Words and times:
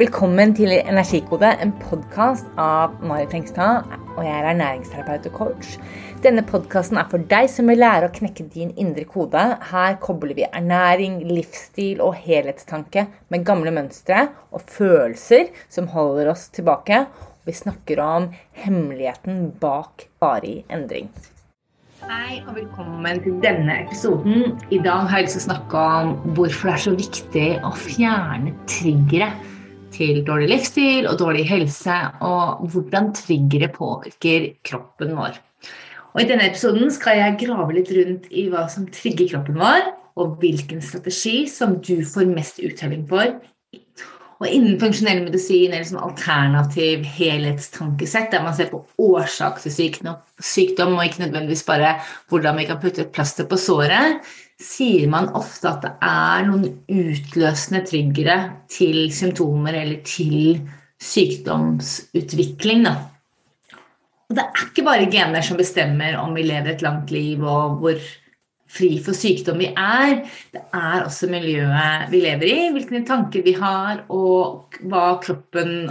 Velkommen 0.00 0.54
til 0.56 0.70
Energikode, 0.72 1.50
en 1.60 1.74
podkast 1.76 2.46
av 2.56 2.94
Mari 3.04 3.26
Hengstad. 3.28 3.84
Og 4.14 4.22
jeg 4.24 4.32
er 4.32 4.46
ernæringsterapeut 4.48 5.26
og 5.28 5.34
coach. 5.34 5.74
Denne 6.24 6.40
podkasten 6.48 6.96
er 6.96 7.10
for 7.10 7.20
deg 7.28 7.50
som 7.52 7.68
vil 7.68 7.82
lære 7.82 8.08
å 8.08 8.14
knekke 8.14 8.46
din 8.54 8.70
indre 8.80 9.04
kode. 9.04 9.42
Her 9.68 9.98
kobler 10.00 10.32
vi 10.38 10.46
ernæring, 10.46 11.18
livsstil 11.28 12.00
og 12.00 12.16
helhetstanke 12.16 13.04
med 13.28 13.44
gamle 13.44 13.74
mønstre 13.76 14.30
og 14.56 14.64
følelser 14.72 15.52
som 15.68 15.90
holder 15.92 16.32
oss 16.32 16.46
tilbake. 16.56 17.02
Vi 17.44 17.58
snakker 17.60 18.00
om 18.00 18.30
hemmeligheten 18.56 19.50
bak 19.60 20.08
varig 20.24 20.62
endring. 20.72 21.12
Hei 22.08 22.40
og 22.46 22.54
velkommen 22.56 23.20
til 23.20 23.36
denne 23.44 23.82
episoden. 23.84 24.56
I 24.72 24.80
dag 24.80 25.12
har 25.12 25.20
jeg 25.20 25.28
lyst 25.28 25.42
til 25.42 25.44
å 25.44 25.48
snakke 25.50 25.86
om 26.00 26.18
hvorfor 26.32 26.72
det 26.72 26.76
er 26.78 26.84
så 26.88 26.98
viktig 27.04 27.48
å 27.60 27.76
fjerne 27.76 28.56
triggere 28.64 29.34
til 29.94 30.22
dårlig 30.26 30.50
livsstil 30.52 31.08
og 31.10 31.18
dårlig 31.20 31.46
helse, 31.50 31.96
og 32.24 32.66
hvordan 32.72 33.12
triggere 33.16 33.70
påvirker 33.74 34.50
kroppen 34.66 35.14
vår. 35.18 35.38
Og 36.10 36.22
I 36.22 36.26
denne 36.26 36.48
episoden 36.50 36.90
skal 36.92 37.20
jeg 37.20 37.38
grave 37.44 37.76
litt 37.76 37.92
rundt 37.94 38.26
i 38.30 38.48
hva 38.50 38.66
som 38.70 38.88
trigger 38.90 39.30
kroppen 39.34 39.60
vår, 39.60 39.92
og 40.20 40.40
hvilken 40.42 40.82
strategi 40.84 41.44
som 41.48 41.78
du 41.84 42.00
får 42.06 42.28
mest 42.30 42.58
uttelling 42.64 43.06
for. 43.08 43.38
Og 44.40 44.48
Innen 44.48 44.78
funksjonell 44.80 45.20
medisin 45.26 45.74
eller 45.74 45.84
som 45.84 46.00
alternativ 46.00 47.04
helhetstankesett, 47.04 48.30
der 48.32 48.44
man 48.44 48.56
ser 48.56 48.70
på 48.72 48.80
årsak 48.98 49.60
til 49.60 49.74
sykdom 49.74 50.94
og 50.96 51.04
ikke 51.04 51.26
nødvendigvis 51.26 51.66
bare 51.68 51.98
hvordan 52.32 52.56
vi 52.56 52.64
kan 52.70 52.80
putte 52.80 53.04
et 53.04 53.12
plaster 53.12 53.48
på 53.48 53.60
såret, 53.60 54.24
sier 54.60 55.08
man 55.10 55.30
ofte 55.38 55.70
at 55.70 55.84
det 55.84 55.92
er 56.04 56.46
noen 56.48 56.66
utløsende 56.90 57.82
triggere 57.88 58.36
til 58.70 59.08
symptomer 59.14 59.78
eller 59.82 60.02
til 60.06 60.60
sykdomsutvikling. 61.00 62.84
Da. 62.84 62.96
Og 64.30 64.36
det 64.36 64.44
er 64.44 64.64
ikke 64.66 64.86
bare 64.86 65.10
gener 65.10 65.44
som 65.44 65.58
bestemmer 65.58 66.18
om 66.20 66.36
vi 66.36 66.44
lever 66.46 66.74
et 66.74 66.84
langt 66.84 67.10
liv 67.14 67.40
og 67.42 67.80
hvor 67.80 68.02
fri 68.70 68.90
for 69.02 69.16
sykdom 69.16 69.58
vi 69.62 69.70
er. 69.72 70.20
Det 70.52 70.62
er 70.76 71.06
også 71.06 71.30
miljøet 71.32 72.10
vi 72.12 72.20
lever 72.22 72.52
i, 72.52 72.58
hvilke 72.74 73.02
tanker 73.08 73.42
vi 73.46 73.56
har, 73.58 74.04
og 74.12 74.76
kroppen, 75.24 75.90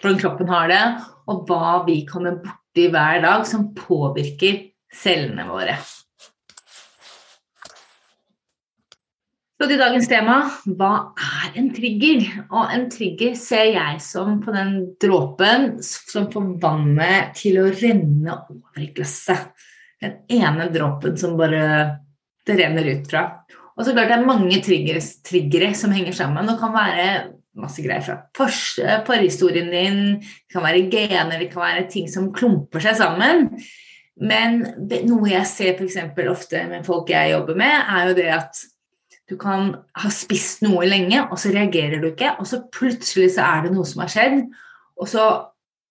hvordan 0.00 0.22
kroppen 0.22 0.54
har 0.54 0.70
det, 0.72 0.84
og 1.28 1.44
hva 1.48 1.74
vi 1.88 2.00
kommer 2.08 2.38
borti 2.40 2.88
hver 2.92 3.20
dag 3.24 3.44
som 3.48 3.72
påvirker 3.76 4.62
cellene 4.94 5.44
våre. 5.50 5.76
Så 9.64 9.70
til 9.70 9.80
dagens 9.80 10.08
tema 10.10 10.34
hva 10.76 10.88
er 11.16 11.54
en 11.56 11.70
trigger? 11.72 12.26
Og 12.52 12.72
en 12.74 12.82
trigger 12.92 13.30
ser 13.40 13.70
jeg 13.72 14.00
som 14.04 14.34
på 14.44 14.52
den 14.52 14.74
dråpen 15.00 15.78
som 15.80 16.26
får 16.28 16.50
vannet 16.60 17.30
til 17.38 17.56
å 17.62 17.70
renne 17.70 18.34
over 18.42 18.82
i 18.84 18.90
glasset. 18.92 19.54
Den 20.04 20.18
ene 20.36 20.66
dråpen 20.74 21.16
som 21.16 21.38
bare 21.38 21.62
det 22.44 22.58
renner 22.58 22.90
ut 22.90 23.08
fra. 23.08 23.22
Og 23.72 23.86
så 23.86 23.94
klart 23.96 24.12
det 24.12 24.18
er 24.18 24.26
mange 24.28 24.58
triggere 24.66 25.72
som 25.80 25.96
henger 25.96 26.18
sammen 26.20 26.52
og 26.52 26.60
kan 26.60 26.76
være 26.76 27.08
masse 27.56 27.86
greier 27.86 28.04
fra 28.04 28.20
forhistorien 29.08 29.72
din, 29.72 29.98
det 30.20 30.58
kan 30.58 30.68
være 30.68 30.84
gener, 30.92 31.38
det 31.40 31.48
kan 31.54 31.64
være 31.64 31.88
ting 31.96 32.12
som 32.12 32.28
klumper 32.36 32.84
seg 32.84 33.00
sammen. 33.00 33.48
Men 34.20 34.60
noe 35.08 35.32
jeg 35.32 35.48
ser 35.48 35.80
for 35.80 36.36
ofte 36.36 36.66
med 36.68 36.84
folk 36.84 37.16
jeg 37.16 37.32
jobber 37.32 37.62
med, 37.64 37.80
er 37.96 38.12
jo 38.12 38.20
det 38.20 38.30
at 38.36 38.64
du 39.30 39.36
kan 39.40 39.70
ha 39.96 40.10
spist 40.12 40.64
noe 40.66 40.84
lenge, 40.88 41.22
og 41.30 41.38
så 41.40 41.52
reagerer 41.54 42.02
du 42.02 42.10
ikke, 42.10 42.34
og 42.38 42.48
så 42.48 42.60
plutselig 42.74 43.30
så 43.36 43.46
er 43.46 43.64
det 43.64 43.72
noe 43.76 43.88
som 43.88 44.04
har 44.04 44.12
skjedd, 44.12 44.42
og 45.00 45.10
så 45.10 45.28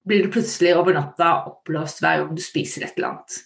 blir 0.07 0.25
du 0.25 0.33
plutselig 0.33 0.75
over 0.77 0.95
natta 0.97 1.31
oppblåst 1.49 2.03
hver 2.03 2.21
gang 2.21 2.37
du 2.37 2.43
spiser 2.43 2.85
et 2.85 2.97
eller 2.97 3.13
annet. 3.13 3.41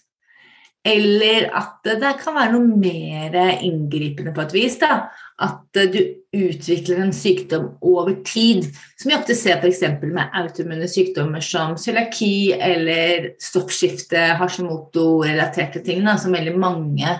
Eller 0.88 1.48
at 1.58 1.84
det 1.84 2.14
kan 2.22 2.36
være 2.36 2.54
noe 2.54 2.78
mer 2.80 3.34
inngripende 3.66 4.32
på 4.34 4.44
et 4.44 4.54
vis. 4.54 4.76
Da. 4.80 5.08
At 5.44 5.76
du 5.92 5.98
utvikler 6.34 7.02
en 7.02 7.12
sykdom 7.14 7.66
over 7.84 8.14
tid, 8.26 8.68
som 8.96 9.10
vi 9.10 9.16
ofte 9.16 9.36
ser 9.36 9.58
f.eks. 9.58 9.82
med 10.04 10.38
autoimmune 10.38 10.88
sykdommer 10.90 11.44
som 11.44 11.76
cøliaki 11.80 12.54
eller 12.54 13.32
stoppskifte, 13.42 14.22
Hashimoto-relaterte 14.40 15.82
ting, 15.84 16.04
da, 16.06 16.16
som 16.20 16.34
veldig 16.36 16.56
mange, 16.58 17.18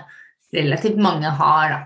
relativt 0.55 0.99
mange 1.01 1.31
har. 1.41 1.75
Da. 1.75 1.81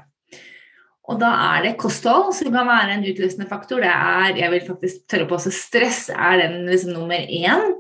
Og 1.04 1.20
da 1.20 1.30
er 1.52 1.66
det 1.66 1.78
kosthold 1.82 2.32
som 2.38 2.54
kan 2.54 2.68
være 2.70 2.96
en 2.96 3.08
utløsende 3.10 3.48
faktor. 3.50 3.84
Det 3.84 3.92
er, 3.92 4.38
jeg 4.40 4.52
vil 4.54 4.68
faktisk 4.68 5.04
tørre 5.12 5.28
på 5.28 5.36
også 5.36 5.52
stress 5.52 6.06
er 6.14 6.40
den 6.40 6.62
liksom 6.70 6.96
nummer 6.96 7.20
én. 7.20 7.74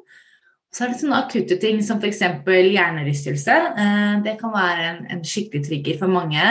Så 0.73 0.83
er 0.83 0.89
det 0.89 0.99
sånne 1.03 1.19
akutte 1.21 1.59
ting 1.61 1.79
som 1.85 1.99
f.eks. 2.01 2.23
hjernerystelse. 2.49 3.57
Eh, 3.83 4.13
det 4.25 4.33
kan 4.39 4.51
være 4.55 4.87
en, 4.89 5.01
en, 5.13 5.21
skikkelig 5.23 5.67
trigger 5.67 5.99
for 6.01 6.11
mange. 6.11 6.47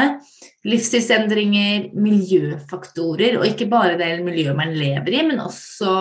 Livsstilsendringer, 0.65 1.91
miljøfaktorer, 1.99 3.41
og 3.41 3.49
ikke 3.51 3.67
bare 3.73 3.99
det 3.99 4.13
miljøet 4.23 4.57
man 4.57 4.77
lever 4.79 5.11
i, 5.11 5.25
men 5.27 5.43
også 5.43 5.97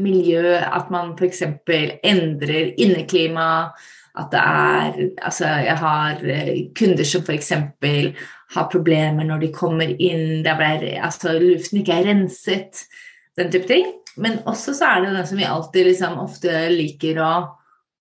miljø, 0.00 0.54
at 0.54 0.92
man 0.94 1.16
f.eks. 1.18 1.42
endrer 2.06 2.72
inneklima. 2.78 3.48
At 4.18 4.32
det 4.32 4.40
er 4.42 4.96
Altså, 5.22 5.46
jeg 5.46 5.76
har 5.78 6.22
eh, 6.24 6.54
kunder 6.76 7.06
som 7.06 7.22
f.eks 7.22 7.52
har 8.54 8.66
problemer 8.70 9.26
når 9.26 9.44
de 9.44 9.52
kommer 9.54 9.92
inn, 10.02 10.42
der 10.42 10.58
ble, 10.58 10.96
altså, 10.98 11.36
luften 11.38 11.80
ikke 11.80 12.00
er 12.00 12.08
renset, 12.10 12.84
den 13.38 13.52
type 13.52 13.68
ting. 13.70 13.86
Men 14.20 14.40
også 14.50 14.74
så 14.74 14.88
er 14.88 15.04
det 15.04 15.14
den 15.14 15.28
som 15.28 15.38
vi 15.38 15.46
alltid 15.46 15.86
liksom, 15.86 16.18
ofte 16.18 16.64
liker 16.72 17.20
å, 17.22 17.32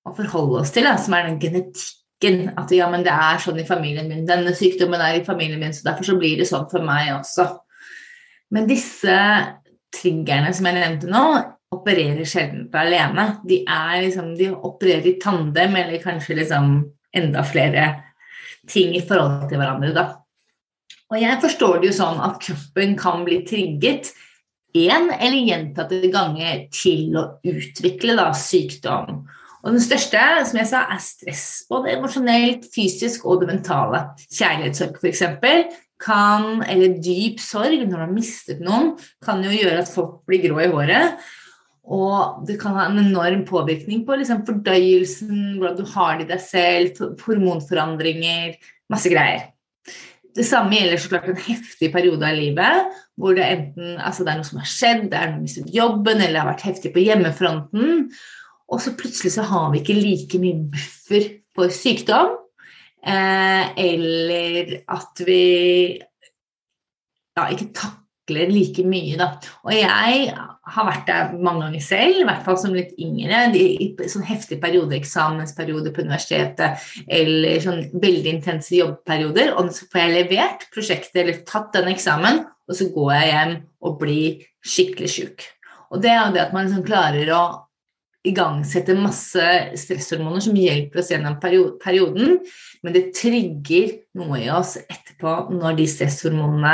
å 0.09 0.15
forholde 0.17 0.63
oss 0.63 0.73
til, 0.73 0.89
da, 0.89 0.95
som 0.97 1.15
er 1.15 1.29
den 1.29 1.39
genetikken. 1.43 2.49
At 2.57 2.73
ja, 2.75 2.89
men 2.91 3.05
det 3.05 3.13
er 3.13 3.41
sånn 3.43 3.61
i 3.61 3.67
familien 3.67 4.09
min, 4.09 4.25
denne 4.27 4.55
sykdommen 4.57 5.01
er 5.05 5.19
i 5.19 5.25
familien 5.27 5.61
min, 5.61 5.75
så 5.75 5.91
derfor 5.91 6.09
så 6.09 6.17
blir 6.19 6.41
det 6.41 6.49
sånn 6.49 6.67
for 6.71 6.83
meg 6.85 7.13
også. 7.19 7.45
Men 8.55 8.67
disse 8.69 9.15
triggerne 9.93 10.51
som 10.55 10.65
jeg 10.65 10.79
nevnte 10.79 11.09
nå, 11.13 11.23
opererer 11.75 12.25
sjelden 12.25 12.67
alene. 12.73 13.25
De, 13.47 13.61
liksom, 14.03 14.33
de 14.37 14.51
opererer 14.53 15.11
i 15.11 15.17
tandem, 15.21 15.75
eller 15.75 16.01
kanskje 16.03 16.39
liksom 16.41 16.79
enda 17.15 17.43
flere 17.45 17.89
ting 18.69 18.95
i 18.97 19.03
forhold 19.05 19.47
til 19.49 19.61
hverandre, 19.61 19.93
da. 19.95 20.07
Og 21.09 21.17
jeg 21.17 21.41
forstår 21.41 21.79
det 21.79 21.89
jo 21.89 21.99
sånn 22.03 22.19
at 22.21 22.37
kroppen 22.43 22.93
kan 22.99 23.23
bli 23.25 23.41
trigget 23.47 24.11
én 24.77 25.09
eller 25.09 25.39
gjentatte 25.41 26.11
ganger 26.13 26.67
til 26.73 27.17
å 27.17 27.25
utvikle 27.41 28.13
da, 28.19 28.29
sykdom. 28.37 29.23
Og 29.59 29.73
den 29.75 29.83
største 29.83 30.21
som 30.47 30.59
jeg 30.61 30.69
sa, 30.69 30.85
er 30.87 31.01
stress. 31.03 31.45
Både 31.69 31.95
emosjonelt, 31.95 32.69
fysisk 32.71 33.25
og 33.27 33.41
det 33.41 33.49
mentale. 33.49 34.05
Kjærlighetssorg 34.29 35.01
f.eks. 35.01 35.23
kan, 35.99 36.61
eller 36.63 36.95
dyp 37.03 37.41
sorg 37.43 37.81
når 37.81 37.97
du 37.97 38.03
har 38.05 38.13
mistet 38.13 38.61
noen, 38.63 38.93
kan 39.25 39.43
jo 39.43 39.51
gjøre 39.51 39.81
at 39.81 39.91
folk 39.91 40.21
blir 40.29 40.45
grå 40.45 40.61
i 40.63 40.69
håret. 40.71 41.19
Og 41.89 42.43
det 42.45 42.59
kan 42.61 42.75
ha 42.77 42.85
en 42.85 43.01
enorm 43.01 43.45
påvirkning 43.49 44.03
på 44.05 44.19
liksom, 44.19 44.43
fordøyelsen, 44.45 45.57
hvordan 45.57 45.79
du 45.79 45.93
har 45.95 46.19
det 46.19 46.27
i 46.27 46.31
deg 46.33 46.43
selv, 46.43 46.99
hormonforandringer, 47.25 48.59
masse 48.93 49.09
greier. 49.09 49.47
Det 50.37 50.45
samme 50.45 50.77
gjelder 50.77 51.01
så 51.01 51.09
klart 51.11 51.31
en 51.31 51.41
heftig 51.41 51.89
periode 51.91 52.25
av 52.25 52.37
livet 52.37 52.97
hvor 53.19 53.33
det 53.35 53.47
enten 53.51 53.97
altså 53.97 54.23
det 54.23 54.31
er 54.31 54.37
noe 54.39 54.47
som 54.47 54.59
har 54.61 54.69
skjedd, 54.69 55.07
det 55.11 55.17
er 55.17 55.31
noe 55.33 55.43
mistet 55.43 55.73
jobben, 55.75 56.21
eller 56.21 56.37
det 56.37 56.43
har 56.43 56.51
vært 56.53 56.67
heftig 56.69 56.93
på 56.95 57.03
hjemmefronten. 57.03 58.05
Og 58.69 58.83
så 58.83 58.93
plutselig 58.95 59.33
så 59.33 59.43
har 59.49 59.71
vi 59.73 59.81
ikke 59.81 59.97
like 59.97 60.39
mye 60.39 60.61
buffer 60.71 61.25
for 61.57 61.73
sykdom. 61.73 62.37
Eh, 62.99 63.65
eller 63.79 64.77
at 64.91 65.23
vi 65.25 65.41
ja, 67.35 67.49
ikke 67.49 67.71
takler 67.73 68.08
like 68.29 68.83
mye, 68.85 69.17
da. 69.19 69.27
Og 69.65 69.71
jeg 69.73 70.33
har 70.69 70.87
vært 70.87 71.07
der 71.09 71.31
mange 71.37 71.65
ganger 71.65 71.83
selv, 71.83 72.19
i 72.21 72.25
hvert 72.27 72.43
fall 72.45 72.57
som 72.61 72.75
litt 72.77 72.91
yngre. 73.01 73.45
I 73.57 73.89
sånn 74.11 74.27
heftig 74.27 74.59
periode, 74.61 74.97
eksamensperiode 74.97 75.93
på 75.95 76.03
universitetet 76.05 76.83
eller 77.19 77.63
sånn 77.63 77.85
veldig 77.95 78.35
intense 78.37 78.75
jobbperioder. 78.77 79.55
Og 79.57 79.71
så 79.75 79.87
får 79.89 80.03
jeg 80.03 80.15
levert 80.17 80.67
prosjektet 80.75 81.23
eller 81.23 81.41
tatt 81.47 81.73
den 81.75 81.89
eksamen, 81.93 82.43
og 82.69 82.77
så 82.77 82.91
går 82.93 83.15
jeg 83.15 83.31
hjem 83.33 83.55
og 83.87 83.97
blir 84.03 84.45
skikkelig 84.65 85.09
sjuk. 85.15 85.49
Og 85.89 86.03
det 86.03 86.13
er 86.13 86.21
jo 86.21 86.35
det 86.35 86.45
at 86.45 86.53
man 86.53 86.67
liksom 86.67 86.85
klarer 86.85 87.33
å 87.33 87.43
igangsette 88.27 88.97
masse 88.99 89.43
stresshormoner 89.79 90.43
som 90.43 90.57
hjelper 90.59 90.99
oss 90.99 91.11
gjennom 91.13 91.37
perioden, 91.39 92.37
men 92.83 92.95
det 92.95 93.13
trigger 93.15 93.93
noe 94.19 94.41
i 94.43 94.49
oss 94.51 94.75
etterpå 94.81 95.53
når 95.55 95.77
de 95.79 95.85
stresshormonene 95.87 96.73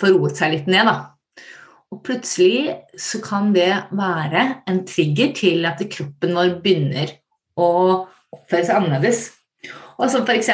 får 0.00 0.14
roet 0.14 0.38
seg 0.38 0.56
litt 0.56 0.70
ned. 0.70 0.88
da. 0.88 1.12
Og 1.92 2.00
plutselig 2.06 2.72
så 2.96 3.20
kan 3.24 3.52
det 3.52 3.70
være 3.92 4.46
en 4.68 4.80
trigger 4.88 5.34
til 5.36 5.68
at 5.68 5.82
kroppen 5.92 6.36
vår 6.38 6.56
begynner 6.64 7.12
å 7.60 7.70
oppføre 8.32 8.64
seg 8.64 8.78
annerledes. 8.78 9.26
Og 10.00 10.08
som 10.10 10.24
f.eks. 10.24 10.48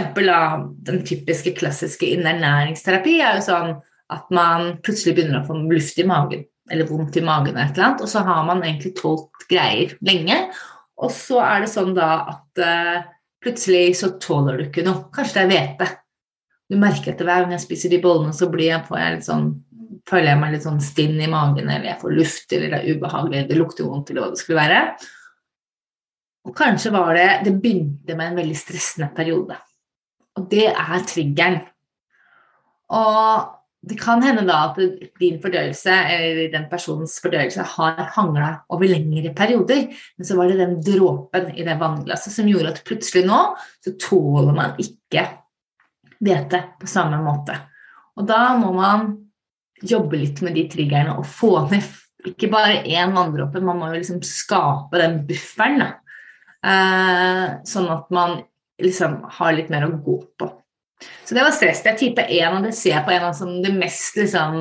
den 0.84 1.04
typiske 1.06 1.54
klassiske 1.56 2.08
innernæringsterapi 2.16 3.20
er 3.22 3.38
jo 3.38 3.44
sånn 3.46 3.76
at 4.12 4.32
man 4.34 4.74
plutselig 4.84 5.14
begynner 5.14 5.42
å 5.42 5.46
få 5.46 5.60
luft 5.68 6.00
i 6.00 6.06
magen, 6.08 6.42
eller 6.72 6.88
vondt 6.88 7.16
i 7.20 7.24
magen, 7.24 7.54
eller 7.54 7.68
et 7.68 7.76
eller 7.76 7.86
annet, 7.90 8.02
og 8.04 8.10
så 8.10 8.24
har 8.26 8.42
man 8.48 8.64
egentlig 8.64 8.94
tålt 8.98 9.46
greier 9.50 9.94
lenge. 10.04 10.40
Og 10.98 11.12
så 11.14 11.38
er 11.44 11.62
det 11.62 11.70
sånn 11.70 11.94
da 11.96 12.10
at 12.32 12.62
uh, 12.64 13.06
plutselig 13.44 13.98
så 14.00 14.14
tåler 14.20 14.58
du 14.58 14.66
ikke 14.66 14.84
noe. 14.86 15.06
Kanskje 15.14 15.38
det 15.38 15.44
er 15.44 15.52
hvete. 15.52 15.90
Du 16.68 16.76
merker 16.76 17.14
etter 17.14 17.24
hver 17.24 17.44
gang 17.44 17.54
jeg 17.56 17.64
spiser 17.64 17.92
de 17.92 18.00
bollene, 18.02 18.34
så 18.36 18.48
jeg, 18.60 18.82
jeg 18.84 19.20
sånn, 19.24 19.46
føler 20.08 20.32
jeg 20.32 20.40
meg 20.40 20.54
litt 20.54 20.66
sånn 20.66 20.82
stinn 20.84 21.16
i 21.20 21.30
magen, 21.30 21.68
eller 21.68 21.88
jeg 21.88 22.00
får 22.02 22.16
luft, 22.16 22.52
eller 22.52 22.74
det 22.74 22.80
er 22.80 22.98
ubehagelig, 22.98 23.46
det 23.48 23.56
lukter 23.56 23.88
vondt, 23.88 24.12
eller 24.12 24.26
hva 24.26 24.32
det 24.34 24.42
skulle 24.42 24.60
være. 24.60 24.82
Og 26.48 26.54
kanskje 26.56 26.92
var 26.94 27.12
det 27.16 27.28
Det 27.44 27.54
begynte 27.60 28.16
med 28.16 28.30
en 28.30 28.40
veldig 28.40 28.56
stressende 28.56 29.10
periode. 29.16 29.56
Og 30.38 30.48
det 30.48 30.68
er 30.70 31.06
triggeren. 31.08 31.58
Og 32.94 33.54
det 33.88 33.98
kan 34.00 34.22
hende 34.24 34.44
da 34.48 34.58
at 34.68 34.78
din 35.20 35.36
fordøyelse 35.42 35.92
eller 36.12 36.48
den 36.52 36.64
personens 36.70 37.18
fordøyelse 37.22 37.62
har 37.76 38.00
hangla 38.16 38.50
over 38.74 38.90
lengre 38.90 39.32
perioder, 39.36 39.84
men 40.18 40.26
så 40.26 40.36
var 40.36 40.50
det 40.50 40.58
den 40.58 40.78
dråpen 40.82 41.52
i 41.54 41.66
det 41.66 41.76
vannglasset 41.80 42.34
som 42.34 42.48
gjorde 42.50 42.74
at 42.74 42.82
plutselig 42.88 43.24
nå 43.28 43.38
så 43.84 43.94
tåler 44.02 44.56
man 44.56 44.74
ikke 44.82 45.24
hvete 46.24 46.62
på 46.80 46.90
samme 46.90 47.20
måte. 47.22 47.56
Og 48.18 48.26
da 48.26 48.56
må 48.58 48.72
man 48.74 49.12
jobbe 49.78 50.18
litt 50.18 50.42
med 50.42 50.56
de 50.58 50.66
triggerne 50.70 51.14
og 51.20 51.26
få 51.28 51.52
ned 51.70 51.86
ikke 52.26 52.50
bare 52.50 52.82
én 52.82 53.14
vanndråpe, 53.14 53.60
man 53.62 53.78
må 53.78 53.90
jo 53.92 54.00
liksom 54.00 54.22
skape 54.26 54.98
den 54.98 55.20
bufferen. 55.28 55.84
Eh, 56.66 57.44
sånn 57.68 57.90
at 57.94 58.08
man 58.14 58.40
liksom 58.82 59.20
har 59.38 59.54
litt 59.54 59.70
mer 59.70 59.86
å 59.86 59.92
gå 60.02 60.16
på. 60.40 60.48
Så 61.24 61.36
det 61.36 61.44
var 61.46 61.54
stress. 61.54 61.84
Det 61.84 61.92
er 61.92 62.00
type 62.00 62.24
1, 62.24 62.56
og 62.56 62.66
det 62.66 62.74
ser 62.74 62.96
jeg 62.96 63.06
på 63.06 63.14
en 63.14 63.28
av 63.28 63.36
som 63.38 63.52
det 63.62 63.70
mest 63.74 64.18
liksom, 64.18 64.58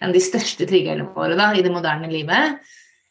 en 0.00 0.08
av 0.08 0.14
de 0.16 0.22
største 0.22 0.66
triggerne 0.70 1.06
våre 1.14 1.38
da, 1.38 1.52
i 1.54 1.62
det 1.62 1.72
moderne 1.72 2.10
livet. 2.10 2.58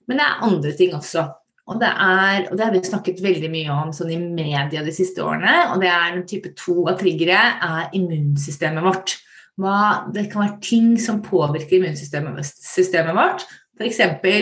Men 0.09 0.19
det 0.19 0.27
er 0.27 0.43
andre 0.49 0.73
ting 0.75 0.95
også. 0.97 1.29
Og 1.71 1.79
det, 1.79 1.87
er, 1.87 2.49
og 2.49 2.57
det 2.59 2.65
har 2.65 2.73
vi 2.73 2.81
snakket 2.83 3.21
veldig 3.23 3.49
mye 3.53 3.75
om 3.85 3.91
sånn 3.95 4.11
i 4.11 4.19
media 4.19 4.81
de 4.83 4.91
siste 4.95 5.23
årene. 5.23 5.69
Og 5.71 5.79
det 5.83 5.91
er 5.93 6.09
den 6.11 6.25
type 6.27 6.51
to 6.59 6.81
av 6.91 6.97
triggere 6.99 7.39
er 7.63 7.93
immunsystemet 7.95 8.83
vårt. 8.83 9.15
Hva, 9.61 9.77
det 10.11 10.27
kan 10.31 10.43
være 10.43 10.59
ting 10.65 10.93
som 10.99 11.21
påvirker 11.23 11.77
immunsystemet 11.79 13.15
vårt. 13.15 13.47
F.eks. 13.79 14.01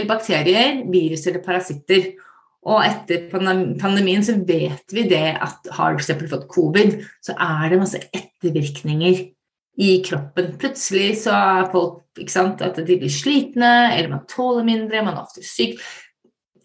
bakterier, 0.10 0.82
virus 0.92 1.28
eller 1.30 1.46
parasitter. 1.46 2.10
Og 2.62 2.82
etter 2.86 3.30
pandemien 3.30 4.26
så 4.26 4.36
vet 4.38 4.94
vi 4.94 5.06
det 5.10 5.36
at 5.42 5.70
har 5.78 5.94
du 5.94 6.02
f.eks. 6.02 6.26
fått 6.30 6.50
covid, 6.50 7.00
så 7.22 7.38
er 7.38 7.72
det 7.72 7.82
masse 7.82 8.02
ettervirkninger 8.10 9.24
i 9.82 9.96
kroppen. 10.06 10.54
Plutselig 10.62 11.24
så 11.24 11.34
er 11.38 11.72
folk 11.74 12.30
sant, 12.30 12.62
at 12.66 12.78
de 12.78 12.98
blir 12.98 13.14
slitne, 13.14 13.92
eller 13.96 14.12
man 14.18 14.26
tåler 14.30 14.68
mindre, 14.68 15.06
man 15.06 15.16
er 15.16 15.26
ofte 15.26 15.46
syk. 15.46 15.78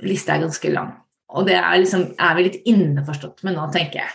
Lista 0.05 0.35
er 0.35 0.45
ganske 0.45 0.71
lang. 0.73 0.93
Og 1.37 1.47
det 1.49 1.57
er, 1.59 1.73
liksom, 1.81 2.11
er 2.21 2.37
vi 2.37 2.47
litt 2.47 2.71
innforstått 2.71 3.43
med 3.47 3.57
nå, 3.57 3.67
tenker 3.75 4.03
jeg. 4.05 4.15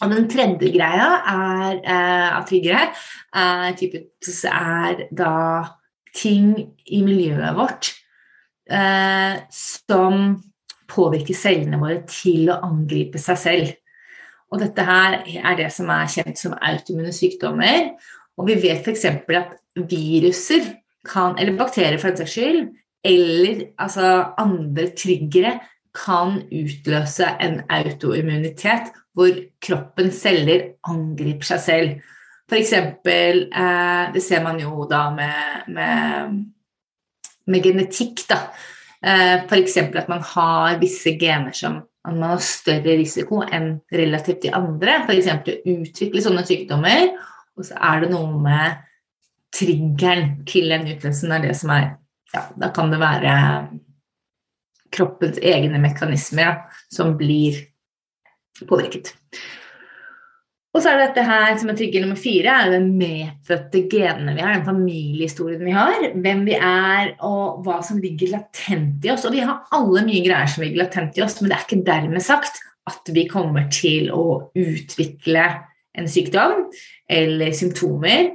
Og 0.00 0.12
den 0.14 0.28
tredje 0.32 0.70
greia 0.72 1.08
er, 1.28 1.80
eh, 1.84 2.28
av 2.32 2.46
triggere 2.48 2.86
er, 3.36 3.74
er 4.48 5.02
da 5.12 5.34
ting 6.16 6.54
i 6.86 7.02
miljøet 7.04 7.56
vårt 7.58 7.90
eh, 8.70 9.42
som 9.54 10.40
påvirker 10.90 11.36
cellene 11.36 11.78
våre 11.80 12.00
til 12.08 12.50
å 12.50 12.60
angripe 12.66 13.20
seg 13.20 13.38
selv. 13.38 13.74
Og 14.50 14.62
dette 14.64 14.82
her 14.82 15.20
er 15.22 15.58
det 15.58 15.68
som 15.74 15.90
er 15.94 16.10
kjent 16.10 16.40
som 16.40 16.56
autoimmune 16.56 17.12
sykdommer. 17.14 17.92
Og 18.40 18.48
vi 18.48 18.56
vet 18.64 18.86
f.eks. 18.86 19.04
at 19.06 19.54
viruser 19.90 20.64
kan, 21.06 21.36
eller 21.38 21.58
bakterier 21.58 22.00
for 22.00 22.10
en 22.10 22.18
saks 22.18 22.34
skyld, 22.34 22.64
eller 23.04 23.66
altså 23.80 24.34
andre 24.38 24.90
triggere 24.96 25.58
kan 25.96 26.42
utløse 26.52 27.26
en 27.42 27.60
autoimmunitet 27.72 28.92
hvor 29.16 29.34
kroppens 29.62 30.20
celler 30.22 30.74
angriper 30.86 31.48
seg 31.48 31.62
selv. 31.64 31.94
F.eks. 32.50 32.72
Eh, 32.74 34.04
det 34.14 34.22
ser 34.22 34.42
man 34.44 34.60
jo 34.62 34.86
da 34.90 35.08
med, 35.14 35.70
med, 35.74 36.36
med 37.50 37.66
genetikk, 37.66 38.24
da. 38.30 38.40
Eh, 39.02 39.36
F.eks. 39.46 39.76
at 39.82 40.10
man 40.10 40.22
har 40.34 40.78
visse 40.82 41.16
gener 41.18 41.54
som 41.56 41.80
man 42.06 42.22
har 42.24 42.42
større 42.42 42.96
risiko 42.96 43.42
enn 43.44 43.74
relativt 43.92 44.44
de 44.46 44.54
andre. 44.56 45.02
F.eks. 45.06 45.30
å 45.34 45.58
utvikle 45.74 46.24
sånne 46.24 46.46
sykdommer. 46.48 47.10
Og 47.58 47.66
så 47.68 47.76
er 47.76 48.04
det 48.04 48.12
noe 48.14 48.38
med 48.40 48.86
triggeren 49.54 50.38
til 50.48 50.70
den 50.70 50.86
utløselsen 50.92 51.34
er 51.34 51.48
det 51.48 51.56
som 51.58 51.72
er 51.74 51.90
ja, 52.34 52.44
Da 52.56 52.70
kan 52.74 52.92
det 52.92 53.00
være 53.02 53.32
kroppens 54.90 55.38
egne 55.42 55.78
mekanismer 55.82 56.42
ja, 56.42 56.54
som 56.90 57.16
blir 57.18 57.58
påvirket. 58.66 59.14
Og 60.70 60.82
så 60.82 60.92
er 60.92 61.00
det 61.00 61.06
dette 61.08 61.22
her 61.26 61.56
som 61.58 61.70
er 61.72 61.78
trigger 61.78 62.04
nummer 62.04 62.18
fire, 62.18 62.52
er 62.62 62.74
den 62.76 62.92
medfødte 62.98 63.82
genene 63.90 64.36
vi 64.36 64.42
har, 64.44 64.52
den 64.54 64.68
familiehistorien 64.68 65.64
vi 65.66 65.74
har, 65.74 66.04
hvem 66.14 66.44
vi 66.46 66.54
er 66.54 67.16
og 67.26 67.64
hva 67.66 67.80
som 67.86 67.98
ligger 67.98 68.36
latent 68.36 69.06
i 69.06 69.10
oss. 69.10 69.26
Og 69.26 69.34
vi 69.34 69.42
har 69.42 69.64
alle 69.74 70.04
mye 70.06 70.22
greier 70.22 70.50
som 70.50 70.62
ligger 70.62 70.84
latent 70.84 71.18
i 71.18 71.24
oss, 71.26 71.40
men 71.40 71.50
det 71.50 71.56
er 71.58 71.64
ikke 71.66 71.80
dermed 71.88 72.22
sagt 72.22 72.62
at 72.90 73.10
vi 73.14 73.26
kommer 73.30 73.66
til 73.74 74.12
å 74.14 74.26
utvikle 74.58 75.48
en 75.98 76.06
sykdom 76.10 76.68
eller 77.10 77.50
symptomer. 77.56 78.30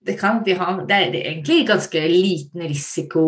Det, 0.00 0.16
kan, 0.20 0.40
ha, 0.40 0.68
det 0.88 0.96
er 0.96 1.16
egentlig 1.20 1.66
ganske 1.68 2.02
liten 2.08 2.64
risiko 2.64 3.24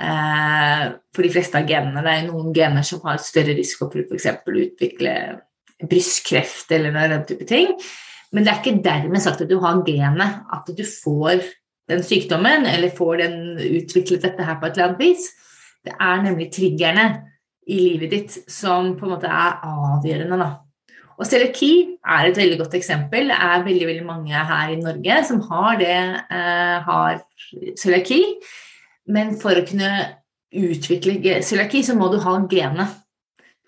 eh, 0.00 0.84
for 1.14 1.26
de 1.26 1.30
fleste 1.32 1.60
av 1.60 1.70
genene. 1.70 2.02
Det 2.02 2.14
er 2.16 2.26
noen 2.26 2.54
gener 2.56 2.86
som 2.86 3.02
har 3.06 3.22
større 3.22 3.54
risiko 3.58 3.90
for 3.92 4.02
f.eks. 4.02 4.28
å 4.42 4.56
utvikle 4.64 5.14
brystkreft 5.80 6.72
eller 6.76 6.98
den 7.14 7.26
type 7.28 7.46
ting. 7.48 7.74
Men 8.34 8.46
det 8.46 8.52
er 8.52 8.60
ikke 8.60 8.82
dermed 8.84 9.22
sagt 9.22 9.42
at 9.42 9.50
du 9.50 9.58
har 9.62 9.82
genet, 9.86 10.42
at 10.52 10.68
du 10.76 10.84
får 10.86 11.42
den 11.90 12.02
sykdommen 12.06 12.66
eller 12.70 12.94
får 12.94 13.22
den 13.24 13.38
utviklet 13.58 14.22
dette 14.22 14.46
her 14.46 14.58
på 14.60 14.68
et 14.68 14.76
eller 14.76 14.90
annet 14.90 15.02
vis. 15.02 15.26
Det 15.84 15.94
er 15.96 16.22
nemlig 16.22 16.50
triggerne 16.54 17.06
i 17.70 17.78
livet 17.80 18.12
ditt 18.12 18.36
som 18.50 18.94
på 18.98 19.06
en 19.06 19.14
måte 19.14 19.30
er 19.30 19.62
avgjørende. 19.66 20.38
da. 20.38 20.50
Og 21.20 21.28
cøliaki 21.28 21.72
er 22.00 22.30
et 22.30 22.38
veldig 22.40 22.56
godt 22.62 22.74
eksempel. 22.78 23.28
Det 23.28 23.36
er 23.36 23.64
veldig 23.66 23.88
veldig 23.90 24.06
mange 24.06 24.32
her 24.32 24.72
i 24.72 24.80
Norge 24.80 25.18
som 25.28 25.42
har 25.50 25.76
det, 25.76 25.98
eh, 26.32 26.78
har 26.86 27.20
cøliaki. 27.76 28.22
Men 29.06 29.36
for 29.40 29.50
å 29.50 29.66
kunne 29.68 30.16
utvikle 30.50 31.20
cøliaki, 31.44 31.84
så 31.84 31.94
må 31.94 32.10
du 32.10 32.18
ha 32.24 32.38
genet. 32.48 32.96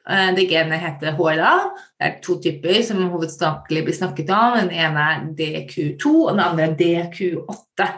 Eh, 0.08 0.34
det 0.34 0.48
genet 0.48 0.80
heter 0.80 1.12
HLA. 1.12 1.54
Det 2.00 2.08
er 2.08 2.20
to 2.22 2.40
typer 2.40 2.82
som 2.82 3.04
hovedsakelig 3.10 3.84
blir 3.84 4.00
snakket 4.00 4.30
om. 4.30 4.58
Den 4.58 4.72
ene 4.72 5.04
er 5.12 5.20
DQ2, 5.36 6.06
og 6.06 6.32
den 6.32 6.40
andre 6.40 6.70
er 6.70 6.74
DQ8. 6.80 7.88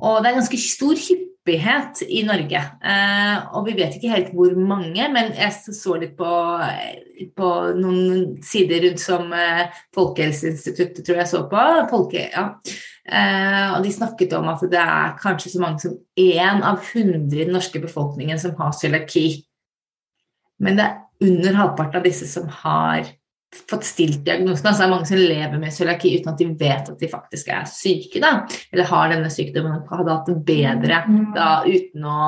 Og 0.00 0.22
det 0.22 0.30
er 0.30 0.38
ganske 0.38 0.58
stor 0.58 0.94
hyppighet 0.94 1.31
i 1.46 2.22
Norge. 2.26 2.60
Eh, 2.84 3.54
og 3.56 3.66
vi 3.66 3.74
vet 3.78 3.96
ikke 3.96 4.12
helt 4.12 4.32
hvor 4.36 4.54
mange, 4.56 5.08
men 5.12 5.32
jeg 5.34 5.52
så 5.74 5.96
litt 5.98 6.14
på, 6.18 6.32
på 7.36 7.50
noen 7.78 8.36
sider 8.46 8.84
rundt 8.86 9.02
som 9.02 9.32
eh, 9.34 9.70
Folkehelseinstituttet 9.96 11.04
tror 11.04 11.22
jeg 11.22 11.30
så 11.32 11.44
på. 11.50 11.64
Folke, 11.90 12.28
ja. 12.30 12.48
og 13.74 13.82
de 13.82 13.92
snakket 13.92 14.36
om 14.38 14.50
at 14.52 14.62
det 14.70 14.82
er 14.82 15.16
kanskje 15.18 15.50
så 15.54 15.62
mange 15.62 15.82
som 15.82 15.96
én 16.18 16.62
av 16.62 16.78
hundre 16.92 17.40
i 17.40 17.46
den 17.48 17.56
norske 17.56 17.82
befolkningen 17.82 18.38
som 18.38 18.54
har 18.60 18.76
cøliaki. 18.78 19.42
Men 20.62 20.78
det 20.78 20.86
er 20.86 21.00
under 21.26 21.58
halvparten 21.58 21.98
av 22.00 22.06
disse 22.06 22.28
som 22.30 22.46
har 22.62 23.10
fått 23.70 23.84
stilt 23.84 24.22
diagnosen. 24.26 24.66
Altså 24.66 24.82
det 24.82 24.86
er 24.86 24.92
mange 24.92 25.08
som 25.10 25.20
lever 25.20 25.60
med 25.60 25.74
cøliaki 25.74 26.14
uten 26.18 26.32
at 26.32 26.40
de 26.40 26.48
vet 26.60 26.88
at 26.92 27.00
de 27.00 27.10
faktisk 27.10 27.50
er 27.52 27.68
syke, 27.68 28.22
da. 28.22 28.32
Eller 28.72 28.88
har 28.88 29.12
denne 29.12 29.32
sykdommen 29.32 29.82
og 29.82 29.92
hadde 29.92 30.16
hatt 30.16 30.30
det 30.30 30.38
bedre 30.48 31.02
da 31.36 31.50
uten 31.66 32.06
å, 32.08 32.22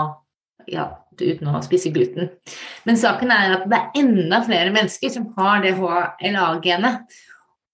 ja, 0.71 0.89
uten 1.21 1.51
å 1.51 1.63
spise 1.65 1.93
gluten. 1.95 2.33
Men 2.85 3.01
saken 3.01 3.33
er 3.33 3.57
at 3.59 3.69
det 3.71 3.81
er 3.81 4.03
enda 4.05 4.43
flere 4.45 4.75
mennesker 4.75 5.15
som 5.15 5.31
har 5.39 5.65
det 5.65 5.77
HLA-genet. 5.79 7.17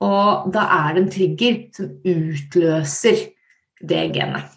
Og 0.01 0.49
da 0.55 0.65
er 0.79 0.95
det 0.95 1.03
en 1.03 1.13
trigger 1.13 1.61
som 1.77 1.91
utløser 2.09 3.27
det 3.81 4.07
genet. 4.15 4.57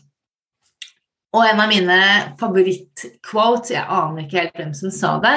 Og 1.33 1.41
en 1.47 1.59
av 1.63 1.71
mine 1.71 1.95
favorittquotes 2.37 3.71
Jeg 3.73 3.81
aner 3.89 4.21
ikke 4.21 4.37
helt 4.37 4.59
hvem 4.59 4.73
som 4.77 4.91
sa 4.93 5.15
det, 5.23 5.33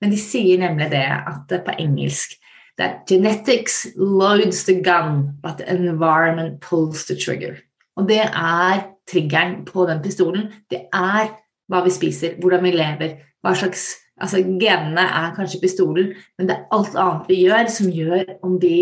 men 0.00 0.14
de 0.14 0.20
sier 0.20 0.62
nemlig 0.62 0.88
det 0.94 1.04
at 1.04 1.52
på 1.66 1.74
engelsk 1.82 2.38
that 2.78 3.06
genetics 3.06 3.86
loads 3.96 4.64
the 4.64 4.80
gun, 4.80 5.38
but 5.40 5.58
the 5.58 5.70
environment 5.70 6.60
pulls 6.60 7.04
the 7.04 7.16
trigger. 7.16 7.56
Og 7.96 8.08
det 8.08 8.20
er 8.20 8.90
triggeren 9.06 9.64
på 9.64 9.86
den 9.86 10.02
pistolen. 10.02 10.52
Det 10.70 10.86
er 10.92 11.30
hva 11.70 11.84
vi 11.84 11.92
spiser, 11.94 12.34
hvordan 12.40 12.64
vi 12.64 12.74
lever, 12.74 13.20
hva 13.42 13.54
slags 13.54 13.92
Altså, 14.14 14.38
genene 14.38 15.02
er 15.02 15.32
kanskje 15.34 15.58
pistolen, 15.58 16.12
men 16.38 16.46
det 16.46 16.54
er 16.54 16.68
alt 16.76 16.94
annet 16.94 17.30
vi 17.32 17.40
gjør, 17.48 17.66
som 17.66 17.88
gjør 17.90 18.28
om 18.46 18.60
vi 18.62 18.76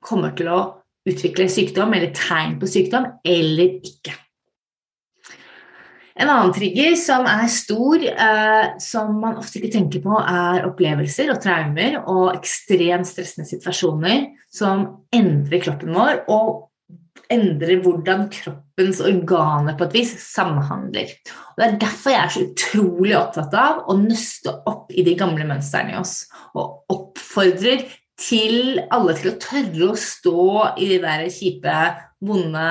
kommer 0.00 0.32
til 0.38 0.48
å 0.48 0.60
utvikle 1.04 1.44
sykdom 1.52 1.92
eller 1.92 2.14
tegn 2.16 2.56
på 2.60 2.70
sykdom 2.72 3.04
eller 3.20 3.74
ikke. 3.84 4.14
En 6.14 6.30
annen 6.30 6.52
trigger 6.54 6.92
som 6.98 7.24
er 7.26 7.48
stor, 7.50 7.98
eh, 7.98 8.66
som 8.78 9.16
man 9.18 9.40
ofte 9.40 9.58
ikke 9.58 9.72
tenker 9.74 10.02
på, 10.04 10.14
er 10.14 10.68
opplevelser 10.68 11.32
og 11.32 11.40
traumer 11.42 11.96
og 12.04 12.36
ekstremt 12.36 13.08
stressende 13.08 13.48
situasjoner 13.48 14.28
som 14.54 14.86
endrer 15.14 15.64
kroppen 15.64 15.90
vår 15.96 16.22
og 16.30 16.70
endrer 17.34 17.80
hvordan 17.82 18.28
kroppens 18.30 19.00
organer 19.02 19.74
på 19.78 19.88
et 19.88 19.96
vis 19.98 20.12
samhandler. 20.22 21.10
Og 21.54 21.58
det 21.58 21.66
er 21.66 21.82
derfor 21.82 22.14
jeg 22.14 22.20
er 22.20 22.32
så 22.36 22.44
utrolig 22.46 23.16
opptatt 23.18 23.58
av 23.58 23.82
å 23.90 23.98
nøste 23.98 24.54
opp 24.70 24.94
i 24.94 25.02
de 25.06 25.16
gamle 25.18 25.48
mønstrene 25.48 25.96
i 25.96 25.98
oss 25.98 26.28
og 26.54 26.94
oppfordrer 26.94 27.88
til 28.20 28.78
alle 28.94 29.16
til 29.18 29.32
å 29.32 29.38
tørre 29.42 29.90
å 29.90 29.98
stå 29.98 30.46
i 30.78 30.92
de 30.92 31.00
der 31.02 31.26
kjipe, 31.32 31.78
vonde 32.22 32.68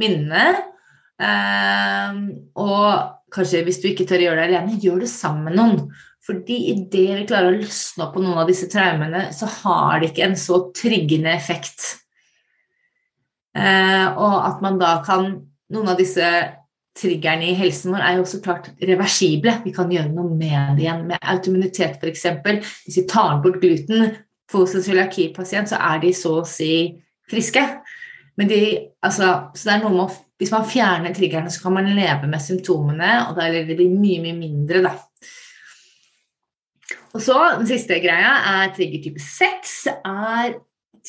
minnene 0.00 0.56
og 1.18 2.84
kanskje 3.34 3.64
hvis 3.66 3.80
du 3.82 3.88
ikke 3.90 4.06
tør 4.08 4.22
å 4.22 4.28
gjøre 4.28 4.44
det 4.44 4.46
alene, 4.52 4.78
gjør 4.82 5.02
det 5.02 5.10
sammen 5.12 5.48
med 5.48 5.58
noen. 5.58 5.80
Fordi 6.28 6.58
idet 6.74 7.22
vi 7.22 7.26
klarer 7.28 7.54
å 7.54 7.56
løsne 7.56 8.04
opp 8.04 8.14
på 8.16 8.22
noen 8.22 8.42
av 8.42 8.50
disse 8.50 8.68
traumene, 8.70 9.28
så 9.32 9.48
har 9.62 10.00
det 10.00 10.10
ikke 10.10 10.26
en 10.26 10.36
så 10.38 10.60
tryggende 10.76 11.32
effekt. 11.32 11.86
Eh, 13.56 14.06
og 14.12 14.36
at 14.44 14.64
man 14.64 14.80
da 14.80 14.98
kan 15.06 15.36
Noen 15.68 15.90
av 15.92 15.98
disse 16.00 16.24
triggerne 16.96 17.50
i 17.50 17.56
helsen 17.58 17.92
vår 17.92 18.00
er 18.00 18.14
jo 18.16 18.22
også 18.22 18.38
klart 18.40 18.70
reversible. 18.80 19.52
Vi 19.66 19.72
kan 19.76 19.90
gjøre 19.92 20.08
noe 20.14 20.30
med 20.32 20.78
det 20.78 20.86
igjen. 20.86 21.02
Med 21.10 21.20
autoimmunitet, 21.20 21.98
f.eks. 22.00 22.22
Hvis 22.86 22.96
vi 22.96 23.04
tar 23.10 23.42
bort 23.44 23.58
gluten 23.60 24.14
hos 24.54 24.72
en 24.72 24.86
cøliakipasient, 24.86 25.68
så 25.68 25.76
er 25.90 26.00
de 26.00 26.14
så 26.16 26.38
å 26.38 26.46
si 26.48 26.70
friske. 27.28 27.66
Men 28.40 28.48
de, 28.48 28.62
altså, 29.04 29.28
så 29.52 29.68
det 29.68 29.74
er 29.74 29.84
noe 29.84 29.92
med 29.92 30.06
å 30.06 30.16
hvis 30.38 30.52
man 30.54 30.66
fjerner 30.68 31.14
triggerne, 31.14 31.50
så 31.50 31.64
kan 31.64 31.74
man 31.74 31.90
leve 31.96 32.30
med 32.30 32.42
symptomene, 32.42 33.10
og 33.26 33.36
da 33.38 33.48
er 33.48 33.66
det 33.66 33.88
mye, 33.90 34.22
mye 34.22 34.36
mindre, 34.38 34.84
da. 34.86 34.94
Og 37.16 37.22
så 37.24 37.36
den 37.58 37.66
siste 37.66 37.98
greia 38.04 38.34
er 38.52 38.72
trigger 38.76 39.02
type 39.02 39.22
6. 39.24 39.76
er 40.06 40.58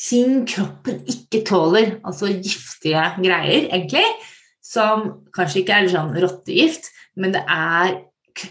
ting 0.00 0.44
kroppen 0.48 1.02
ikke 1.10 1.42
tåler, 1.46 1.98
altså 2.06 2.30
giftige 2.32 3.04
greier, 3.20 3.68
egentlig, 3.68 4.06
som 4.64 5.26
kanskje 5.36 5.62
ikke 5.62 5.76
er 5.76 5.90
sånn 5.92 6.14
rottegift, 6.22 6.90
men 7.20 7.34
det 7.36 7.42
er 7.44 7.98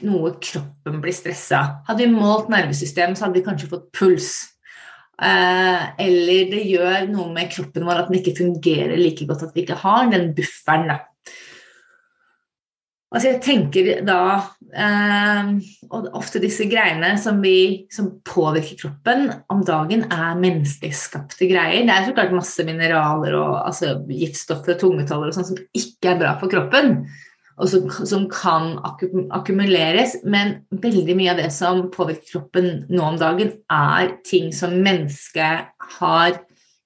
noe 0.06 0.36
kroppen 0.44 1.00
blir 1.04 1.16
stressa. 1.16 1.62
Hadde 1.88 2.06
vi 2.06 2.14
målt 2.14 2.52
nervesystemet, 2.52 3.18
så 3.18 3.28
hadde 3.28 3.40
vi 3.40 3.46
kanskje 3.46 3.72
fått 3.72 3.90
puls. 3.96 4.32
Eh, 5.20 5.86
eller 6.00 6.50
det 6.54 6.64
gjør 6.70 7.10
noe 7.12 7.28
med 7.36 7.52
kroppen 7.52 7.88
vår 7.88 8.04
at 8.04 8.10
den 8.10 8.22
ikke 8.22 8.38
fungerer 8.40 8.96
like 9.00 9.28
godt, 9.28 9.50
at 9.50 9.56
vi 9.56 9.66
ikke 9.66 9.80
har 9.82 10.10
den 10.14 10.32
bufferen. 10.38 10.94
Altså 13.10 13.32
jeg 13.32 13.40
tenker 13.42 13.88
da 14.06 14.20
eh, 14.70 15.48
Og 15.90 16.12
ofte 16.20 16.38
disse 16.44 16.68
greiene 16.70 17.16
som, 17.18 17.40
vi, 17.42 17.88
som 17.90 18.12
påvirker 18.22 18.78
kroppen 18.84 19.32
om 19.50 19.64
dagen, 19.66 20.06
er 20.14 20.38
menneskelig 20.40 20.94
skapte 20.96 21.50
greier. 21.50 21.88
Det 21.88 21.96
er 21.96 22.06
så 22.06 22.14
klart 22.16 22.36
masse 22.38 22.68
mineraler 22.68 23.36
og 23.40 23.56
altså, 23.64 23.98
giftstoffer 24.08 24.76
og 24.76 24.84
tungmetaller 24.84 25.34
og 25.34 25.40
sånt 25.40 25.52
som 25.52 25.64
ikke 25.74 26.14
er 26.14 26.22
bra 26.22 26.36
for 26.40 26.54
kroppen 26.54 27.02
og 27.60 27.68
som, 27.68 27.90
som, 28.08 28.28
kan 28.32 28.78
akkumuleres. 29.36 30.20
Men 30.24 30.60
veldig 30.72 31.16
mye 31.20 31.34
av 31.34 31.42
det 31.42 31.50
som 31.56 31.84
påvirker 31.92 32.32
kroppen 32.32 32.70
nå 32.92 33.04
om 33.04 33.20
dagen, 33.20 33.52
er 33.72 34.16
ting 34.28 34.54
som 34.56 34.78
mennesket 34.80 35.70
har 36.00 36.40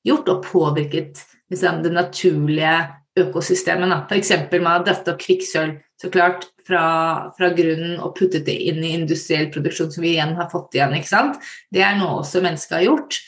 gjort 0.04 0.32
og 0.34 0.44
påvirket 0.48 1.22
liksom, 1.54 1.84
det 1.86 1.94
naturlige 1.94 2.76
økosystemet. 3.20 4.10
F.eks. 4.10 4.34
man 4.58 4.72
har 4.72 4.88
dratt 4.88 5.12
opp 5.12 5.22
kvikksølv 5.22 5.78
så 6.02 6.10
klart 6.12 6.48
fra, 6.68 6.84
fra, 7.38 7.52
grunnen 7.56 8.00
og 8.02 8.16
puttet 8.18 8.48
det 8.48 8.56
inn 8.70 8.82
i 8.84 8.96
industriell 8.98 9.52
produksjon, 9.54 9.92
som 9.94 10.04
vi 10.04 10.16
igjen 10.16 10.34
har 10.40 10.50
fått 10.52 10.76
igjen. 10.76 10.96
ikke 10.98 11.12
sant? 11.12 11.38
Det 11.72 11.84
er 11.86 12.00
noe 12.00 12.24
også 12.24 12.42
mennesket 12.44 12.80
har 12.80 12.88
gjort. 12.88 13.20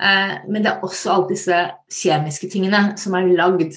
Eh, 0.00 0.36
men 0.48 0.62
det 0.62 0.72
er 0.72 0.86
også 0.86 1.16
alle 1.16 1.32
disse 1.34 1.58
kjemiske 1.92 2.50
tingene 2.52 2.94
som 3.00 3.16
er 3.18 3.34
lagd 3.34 3.76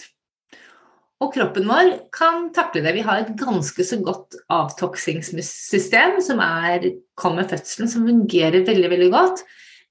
og 1.17 1.31
kroppen 1.33 1.65
vår 1.65 1.93
kan 2.13 2.51
takle 2.53 2.83
det. 2.85 2.93
Vi 2.93 3.05
har 3.05 3.23
et 3.23 3.37
ganske 3.39 3.85
så 3.85 3.97
godt 4.05 4.37
avtoksingssystem 4.53 6.19
som 6.21 6.41
er, 6.43 6.91
kommer 7.17 7.41
med 7.41 7.55
fødselen, 7.55 7.89
som 7.89 8.05
fungerer 8.05 8.67
veldig, 8.67 8.91
veldig 8.91 9.09
godt. 9.15 9.41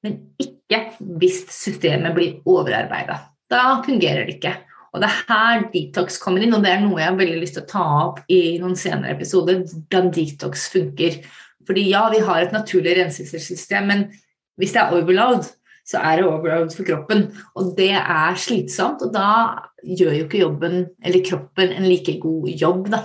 Men 0.06 0.20
ikke 0.38 0.84
hvis 1.18 1.42
systemet 1.50 2.14
blir 2.14 2.38
overarbeida. 2.46 3.18
Da 3.50 3.80
fungerer 3.82 4.26
det 4.26 4.38
ikke. 4.38 4.54
Og 4.94 5.02
det 5.02 5.10
er 5.10 5.26
her 5.28 5.66
detox 5.74 6.20
kommer 6.22 6.44
inn, 6.44 6.54
og 6.56 6.62
det 6.64 6.72
er 6.72 6.84
noe 6.84 7.02
jeg 7.02 7.10
har 7.10 7.18
veldig 7.18 7.42
lyst 7.42 7.58
til 7.58 7.66
å 7.66 7.72
ta 7.74 7.84
opp 8.06 8.22
i 8.32 8.40
noen 8.62 8.78
senere 8.78 9.16
episoder. 9.18 9.64
Hvordan 9.66 10.14
detox 10.14 10.70
funker. 10.72 11.18
Fordi 11.66 11.88
ja, 11.90 12.06
vi 12.14 12.22
har 12.22 12.44
et 12.44 12.54
naturlig 12.54 12.94
renselsessystem, 13.00 13.90
men 13.90 14.06
hvis 14.56 14.72
det 14.76 14.84
er 14.84 14.94
overload, 14.94 15.50
så 15.86 16.00
er 16.02 16.20
det 16.20 16.30
overload 16.30 16.72
for 16.74 16.86
kroppen. 16.86 17.26
Og 17.58 17.74
det 17.78 17.92
er 17.98 18.38
slitsomt, 18.40 19.02
og 19.02 19.12
da 19.14 19.28
gjør 19.86 20.16
jo 20.16 20.24
ikke 20.26 20.42
jobben, 20.42 20.80
eller 21.04 21.24
kroppen, 21.26 21.74
en 21.74 21.86
like 21.88 22.18
god 22.22 22.50
jobb, 22.52 22.90
da. 22.94 23.04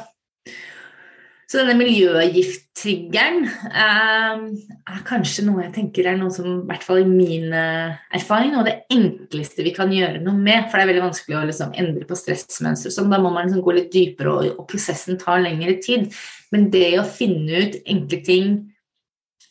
Så 1.52 1.60
denne 1.60 1.76
miljøgifttriggeren 1.76 3.42
eh, 3.44 4.44
er 4.88 5.02
kanskje 5.04 5.44
noe 5.44 5.66
jeg 5.66 5.74
tenker 5.76 6.08
er 6.08 6.16
noe 6.16 6.32
som, 6.32 6.62
i 6.62 6.70
hvert 6.70 6.86
fall 6.86 7.02
i 7.02 7.10
min 7.10 7.52
eh, 7.52 7.98
erfaring, 8.16 8.56
og 8.56 8.70
det 8.70 8.78
enkleste 8.94 9.66
vi 9.66 9.74
kan 9.76 9.92
gjøre 9.92 10.22
noe 10.24 10.38
med. 10.38 10.70
For 10.70 10.80
det 10.80 10.86
er 10.86 10.92
veldig 10.94 11.04
vanskelig 11.10 11.38
å 11.38 11.44
liksom, 11.50 11.74
endre 11.84 12.08
på 12.08 12.16
stressmønster. 12.16 12.96
Sånn, 12.96 13.12
da 13.12 13.20
må 13.20 13.34
man 13.36 13.50
liksom, 13.50 13.66
gå 13.66 13.76
litt 13.76 13.92
dypere, 13.92 14.32
og, 14.32 14.62
og 14.64 14.70
prosessen 14.72 15.20
tar 15.20 15.44
lengre 15.44 15.76
tid. 15.84 16.08
Men 16.56 16.70
det 16.72 16.94
å 17.02 17.08
finne 17.20 17.66
ut 17.66 17.80
enkle 17.84 18.24
ting 18.32 18.54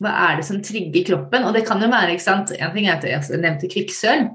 hva 0.01 0.15
er 0.31 0.41
det 0.41 0.47
som 0.49 0.61
trigger 0.65 1.05
kroppen? 1.05 1.45
Og 1.45 1.53
det 1.53 1.67
kan 1.69 1.83
jo 1.85 1.91
være 1.93 2.15
ikke 2.15 2.25
sant, 2.25 2.55
En 2.57 2.73
ting 2.73 2.89
er 2.89 2.97
at 2.97 3.05
jeg 3.05 3.41
nevnte 3.41 3.69
kvikksølv, 3.69 4.31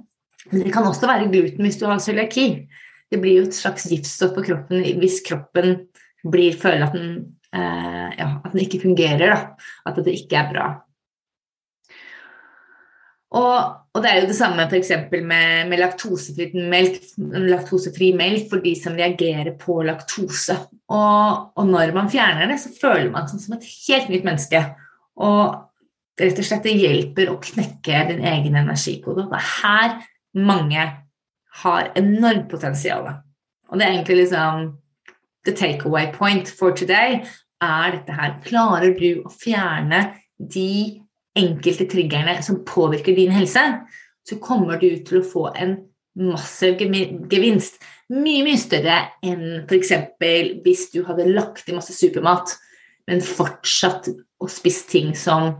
men 0.52 0.62
det 0.62 0.74
kan 0.74 0.86
også 0.86 1.10
være 1.10 1.32
gluten 1.32 1.66
hvis 1.66 1.80
du 1.82 1.88
har 1.90 1.98
cøliaki. 1.98 2.68
Det 3.12 3.22
blir 3.22 3.40
jo 3.40 3.48
et 3.48 3.58
slags 3.58 3.86
giftstoff 3.92 4.34
på 4.36 4.46
kroppen 4.48 4.82
hvis 5.02 5.22
kroppen 5.26 5.88
blir, 6.26 6.58
føler 6.58 6.88
at 6.88 6.96
den, 6.98 7.12
eh, 7.54 8.10
ja, 8.18 8.30
at 8.42 8.52
den 8.54 8.64
ikke 8.66 8.82
fungerer. 8.88 9.30
Da. 9.30 9.70
At 9.86 10.02
det 10.06 10.18
ikke 10.18 10.40
er 10.42 10.52
bra. 10.52 10.68
Og, 13.36 13.56
og, 13.92 14.00
det 14.04 14.10
er 14.10 14.22
jo 14.22 14.30
det 14.30 14.38
samme 14.38 14.64
f.eks. 14.70 14.92
med, 15.12 15.68
med 15.68 15.82
laktosefri 15.82 16.64
melk, 16.72 17.02
laktosefri 17.50 18.14
melk 18.16 18.48
for 18.52 18.64
de 18.64 18.76
som 18.80 18.96
reagerer 18.96 19.58
på 19.60 19.82
laktose. 19.84 20.56
Og, 20.88 21.52
og, 21.58 21.64
når 21.68 21.92
man 21.96 22.12
fjerner 22.12 22.48
det, 22.52 22.60
så 22.64 22.72
føler 22.78 23.10
man 23.12 23.28
seg 23.30 23.44
som 23.44 23.58
et 23.58 23.68
helt 23.88 24.12
nytt 24.14 24.28
menneske. 24.28 24.62
Og 25.26 26.22
rett 26.22 26.40
og 26.40 26.48
slett 26.48 26.68
det 26.68 26.78
hjelper 26.80 27.32
å 27.32 27.42
knekke 27.44 28.06
din 28.12 28.24
egen 28.24 28.56
energikode. 28.62 29.28
Det 29.28 29.42
er 29.42 29.50
her 29.58 29.98
mange 30.46 30.86
har 31.62 31.92
enormt 31.96 32.50
potensial. 32.52 33.08
Og 33.72 33.80
det 33.80 33.86
er 33.86 33.96
egentlig 33.96 34.24
liksom 34.24 34.70
the 35.46 35.54
takeaway 35.56 36.12
point 36.14 36.50
for 36.50 36.76
today 36.76 37.22
er 37.64 37.96
dette 37.96 38.16
her. 38.16 38.38
Klarer 38.46 38.96
du 38.98 39.24
å 39.26 39.32
fjerne 39.32 40.02
de 40.38 41.02
enkelte 41.36 41.88
triggerne 41.92 42.38
som 42.44 42.64
påvirker 42.68 43.16
din 43.16 43.34
helse, 43.36 43.64
så 44.26 44.40
kommer 44.42 44.80
du 44.82 44.90
til 45.06 45.22
å 45.22 45.28
få 45.28 45.50
en 45.54 45.78
massiv 46.16 46.80
gevinst. 46.80 47.82
Mye, 48.14 48.44
mye 48.46 48.60
større 48.60 49.00
enn 49.26 49.66
f.eks. 49.66 49.92
hvis 50.64 50.90
du 50.94 51.02
hadde 51.08 51.28
lagt 51.32 51.70
i 51.70 51.76
masse 51.76 51.94
supermat, 51.96 52.56
men 53.10 53.22
fortsatt 53.22 54.10
å 54.42 54.50
spise 54.50 54.88
ting 54.90 55.14
som 55.18 55.52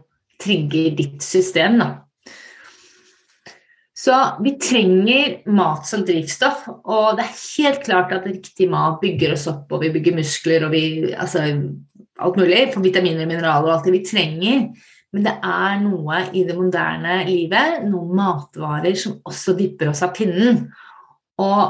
trigger 0.42 0.96
ditt 0.98 1.24
system. 1.24 1.80
Da. 1.82 1.90
Så 3.96 4.16
vi 4.44 4.52
trenger 4.60 5.38
mat 5.56 5.88
som 5.88 6.02
drivstoff, 6.04 6.66
og 6.68 7.16
det 7.16 7.24
er 7.24 7.38
helt 7.56 7.86
klart 7.86 8.12
at 8.12 8.26
riktig 8.28 8.68
mat 8.72 9.00
bygger 9.00 9.38
oss 9.38 9.46
opp, 9.48 9.72
og 9.72 9.86
vi 9.86 9.94
bygger 9.94 10.18
muskler 10.18 10.66
og 10.68 10.74
vi, 10.76 11.14
altså, 11.16 11.46
alt 12.20 12.40
mulig, 12.40 12.66
for 12.74 12.84
vitaminer 12.84 13.24
og 13.24 13.32
mineraler 13.32 13.70
og 13.70 13.78
alt 13.78 13.88
det 13.88 13.96
vi 13.96 14.04
trenger. 14.10 14.66
Men 15.16 15.24
det 15.30 15.36
er 15.48 15.80
noe 15.80 16.20
i 16.36 16.44
det 16.44 16.58
moderne 16.58 17.22
livet, 17.30 17.86
noen 17.88 18.12
matvarer, 18.20 18.98
som 19.00 19.16
også 19.24 19.56
dypper 19.56 19.94
oss 19.94 20.04
av 20.04 20.12
pinnen. 20.18 20.66
Og, 21.40 21.64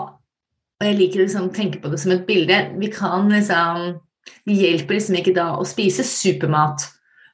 og 0.82 0.88
jeg 0.88 0.98
liker 0.98 1.22
liksom 1.22 1.46
å 1.46 1.50
liksom 1.52 1.54
tenke 1.54 1.84
på 1.84 1.94
det 1.94 2.02
som 2.02 2.16
et 2.16 2.26
bilde. 2.26 2.58
Vi 2.82 2.90
kan 2.94 3.30
liksom 3.30 4.02
Det 4.26 4.56
hjelper 4.58 4.98
liksom 4.98 5.16
ikke 5.20 5.36
da 5.36 5.52
å 5.54 5.66
spise 5.70 6.02
supermat 6.02 6.88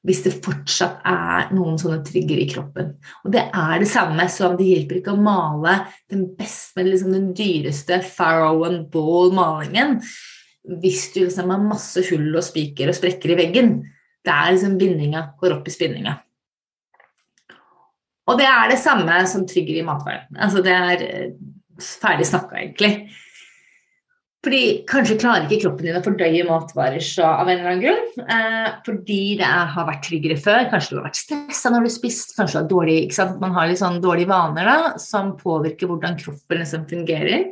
hvis 0.07 0.23
det 0.25 0.33
fortsatt 0.41 1.03
er 1.05 1.51
noen 1.53 1.77
sånne 1.77 2.01
trigger 2.05 2.39
i 2.41 2.47
kroppen. 2.49 2.95
Og 3.21 3.33
det 3.35 3.43
er 3.53 3.81
det 3.81 3.89
samme 3.91 4.25
som 4.33 4.55
det 4.57 4.65
hjelper 4.65 4.99
ikke 4.99 5.13
å 5.13 5.21
male 5.21 5.75
den 6.09 6.25
beste, 6.37 6.81
liksom 6.87 7.13
den 7.13 7.29
dyreste 7.37 8.01
Farrow 8.05 8.65
and 8.65 8.87
Ball-malingen 8.93 9.99
hvis 10.81 11.07
du 11.13 11.23
liksom 11.23 11.49
har 11.49 11.63
masse 11.63 12.03
hull 12.11 12.35
og 12.35 12.45
spiker 12.45 12.91
og 12.91 12.97
sprekker 12.97 13.33
i 13.33 13.37
veggen. 13.39 13.71
Det 14.21 14.33
er 14.33 14.53
liksom 14.53 14.77
bindinga 14.81 15.23
går 15.41 15.57
opp 15.57 15.69
i 15.69 15.73
spinninga. 15.73 16.19
Og 18.29 18.37
det 18.39 18.45
er 18.47 18.69
det 18.69 18.79
samme 18.79 19.15
som 19.27 19.47
trigger 19.49 19.81
i 19.81 19.85
matverden. 19.85 20.37
Altså 20.37 20.61
det 20.65 20.75
er 20.75 21.05
ferdig 21.81 22.27
snakka, 22.29 22.59
egentlig. 22.61 22.93
Fordi 24.41 24.61
kanskje 24.89 25.19
klarer 25.21 25.45
ikke 25.45 25.67
kroppen 25.67 25.85
din 25.85 25.97
å 25.99 26.01
fordøye 26.01 26.45
matvarer 26.47 27.03
så 27.05 27.27
av 27.29 27.45
en 27.45 27.59
eller 27.59 27.75
annen 27.75 27.83
grunn. 27.83 28.23
Eh, 28.25 28.69
fordi 28.87 29.19
det 29.37 29.49
har 29.75 29.85
vært 29.85 30.01
tryggere 30.07 30.37
før. 30.41 30.63
Kanskje 30.71 30.95
du 30.95 30.97
har 30.97 31.05
vært 31.11 31.19
stressa 31.19 31.69
når 31.69 31.83
du 31.85 31.89
har 31.91 31.93
spist. 31.93 32.33
Kanskje 32.39 32.55
du 32.55 32.61
har 32.63 32.71
dårlig, 32.71 32.99
Man 33.43 33.53
har 33.53 33.69
litt 33.69 33.81
sånn 33.83 34.01
dårlige 34.01 34.31
vaner 34.33 34.65
da, 34.65 34.77
som 34.97 35.35
påvirker 35.37 35.91
hvordan 35.91 36.17
kroppen 36.17 36.63
liksom 36.63 36.87
fungerer. 36.89 37.51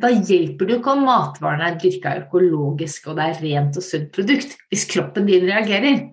Da 0.00 0.10
hjelper 0.10 0.66
det 0.66 0.78
ikke 0.80 0.94
om 0.96 1.04
matvarene 1.06 1.68
er 1.68 1.76
dyrka 1.78 2.16
økologisk 2.24 3.12
og 3.12 3.20
det 3.20 3.28
er 3.28 3.42
rent 3.44 3.76
og 3.78 3.84
sunt 3.84 4.08
produkt, 4.16 4.56
hvis 4.72 4.88
kroppen 4.90 5.28
din 5.28 5.44
reagerer. 5.46 6.08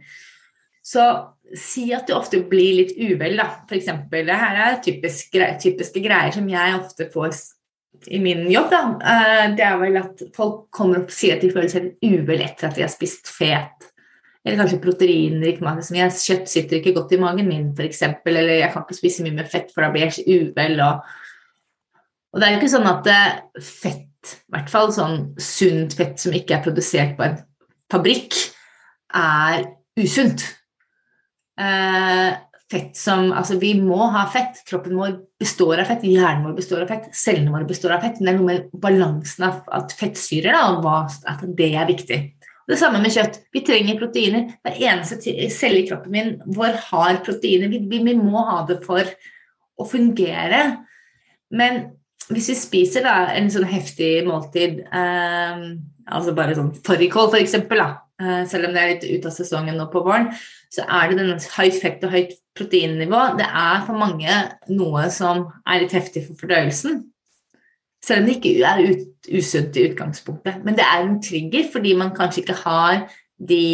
Så 0.86 1.08
si 1.58 1.88
at 1.96 2.06
du 2.08 2.14
ofte 2.18 2.44
blir 2.52 2.82
litt 2.82 2.94
uvel, 3.00 3.40
da. 3.40 3.48
For 3.64 3.80
eksempel, 3.80 4.28
det 4.28 4.36
er 4.36 4.78
typiske, 4.84 5.50
typiske 5.64 6.04
greier 6.04 6.36
som 6.36 6.52
jeg 6.52 6.78
ofte 6.78 7.08
får 7.16 7.32
i 8.08 8.20
min 8.20 8.52
jobb, 8.52 8.70
da, 8.72 8.82
eh, 9.06 9.48
det 9.56 9.66
er 9.66 9.80
vel 9.82 9.98
at 10.00 10.22
folk 10.36 10.68
kommer 10.74 11.02
opp 11.02 11.12
og 11.12 11.16
sier 11.16 11.38
at 11.38 11.44
de 11.46 11.52
føler 11.54 11.70
seg 11.72 11.90
uvel 12.02 12.42
etter 12.42 12.70
at 12.70 12.78
de 12.78 12.86
har 12.86 12.92
spist 12.92 13.30
fet. 13.30 13.90
Eller 14.42 14.58
kanskje 14.58 14.82
proteinrik 14.82 15.60
mat. 15.62 15.84
Som 15.86 16.00
jeg, 16.00 16.14
kjøtt 16.18 16.50
sitter 16.50 16.80
ikke 16.80 16.96
godt 16.96 17.14
i 17.14 17.20
magen 17.22 17.50
min, 17.50 17.68
f.eks. 17.78 18.02
Eller 18.26 18.56
jeg 18.56 18.72
kan 18.74 18.86
ikke 18.86 18.98
spise 18.98 19.26
mye 19.26 19.38
med 19.38 19.52
fett, 19.52 19.70
for 19.74 19.86
da 19.86 19.92
blir 19.94 20.08
jeg 20.08 20.26
uvel. 20.26 20.82
Og, 20.82 21.12
og 22.34 22.42
det 22.42 22.48
er 22.48 22.56
jo 22.56 22.62
ikke 22.62 22.74
sånn 22.74 22.90
at 22.90 23.12
eh, 23.12 23.36
fett, 23.62 24.08
i 24.32 24.56
hvert 24.56 24.72
fall 24.74 24.90
sånn 24.94 25.20
sunt 25.42 25.94
fett 25.98 26.18
som 26.22 26.34
ikke 26.38 26.58
er 26.58 26.66
produsert 26.66 27.14
på 27.20 27.28
en 27.28 27.38
fabrikk, 27.92 28.38
er 29.18 29.68
usunt. 30.00 30.48
Eh, 31.62 32.32
fett 32.72 32.98
som 32.98 33.32
Altså, 33.36 33.58
vi 33.62 33.74
må 33.80 34.00
ha 34.14 34.26
fett. 34.32 34.62
Kroppen 34.70 34.98
vår 35.00 35.18
består 35.42 35.82
av 35.82 35.90
fett, 35.92 36.06
hjernen 36.08 36.46
vår 36.48 36.56
består 36.58 36.86
av 36.86 36.92
fett, 36.92 37.10
cellene 37.16 37.54
våre 37.54 37.68
består 37.70 37.96
av 37.96 38.06
fett. 38.06 38.20
Men 38.20 38.28
det 38.28 38.34
er 38.34 38.40
noe 38.40 38.50
med 38.50 38.84
balansen 38.86 39.48
av 39.50 39.74
at 39.78 39.96
fettsyrer, 39.98 40.56
da, 40.56 40.64
og 40.76 40.86
hva, 40.86 41.02
at 41.32 41.44
det 41.58 41.72
er 41.76 41.90
viktig. 41.90 42.20
Det 42.72 42.78
samme 42.80 43.02
med 43.04 43.12
kjøtt. 43.12 43.42
Vi 43.52 43.64
trenger 43.68 44.00
proteiner. 44.00 44.52
Hver 44.64 44.78
eneste 44.88 45.36
celle 45.52 45.82
i 45.82 45.88
kroppen 45.90 46.14
min 46.14 46.36
vår 46.56 46.78
har 46.88 47.20
proteiner. 47.26 47.72
Vi, 47.72 47.82
vi, 47.90 48.04
vi, 48.06 48.16
må 48.16 48.46
ha 48.48 48.62
det 48.70 48.80
for 48.86 49.04
å 49.76 49.88
fungere. 49.90 50.62
Men 51.52 51.82
hvis 52.32 52.52
vi 52.54 52.60
spiser 52.60 53.04
da, 53.04 53.16
en 53.36 53.50
sånn 53.52 53.68
heftig 53.68 54.22
måltid, 54.28 54.86
eh, 54.88 55.66
altså 56.08 56.36
bare 56.38 56.56
sånn 56.56 56.72
fårikål 56.86 57.34
for 57.34 57.42
eh, 57.42 57.92
selv 58.50 58.68
om 58.68 58.76
det 58.76 58.82
er 58.82 58.92
litt 58.94 59.08
ut 59.08 59.28
av 59.30 59.36
sesongen 59.36 59.78
nå 59.80 59.88
på 59.92 60.04
våren, 60.06 60.30
så 60.72 60.86
er 60.88 61.10
det 61.10 61.20
denne 61.20 61.38
høyt 61.58 61.80
fekt 61.82 62.06
og 62.08 62.14
høyt 62.14 62.36
proteinnivå. 62.58 63.22
Det 63.40 63.48
er 63.48 63.86
for 63.88 64.00
mange 64.00 64.36
noe 64.72 65.08
som 65.14 65.48
er 65.66 65.84
litt 65.84 65.96
heftig 65.96 66.26
for 66.28 66.44
fordøyelsen. 66.44 67.02
Selv 68.02 68.24
om 68.24 68.30
det 68.30 68.38
ikke 68.40 68.54
er 68.66 68.84
ut, 68.90 69.10
usunt 69.30 69.78
i 69.78 69.88
utgangspunktet. 69.92 70.64
Men 70.66 70.78
det 70.78 70.86
er 70.88 71.04
en 71.04 71.20
trigger 71.24 71.68
fordi 71.74 71.94
man 71.98 72.16
kanskje 72.18 72.42
ikke 72.44 72.62
har 72.64 73.04
de 73.52 73.66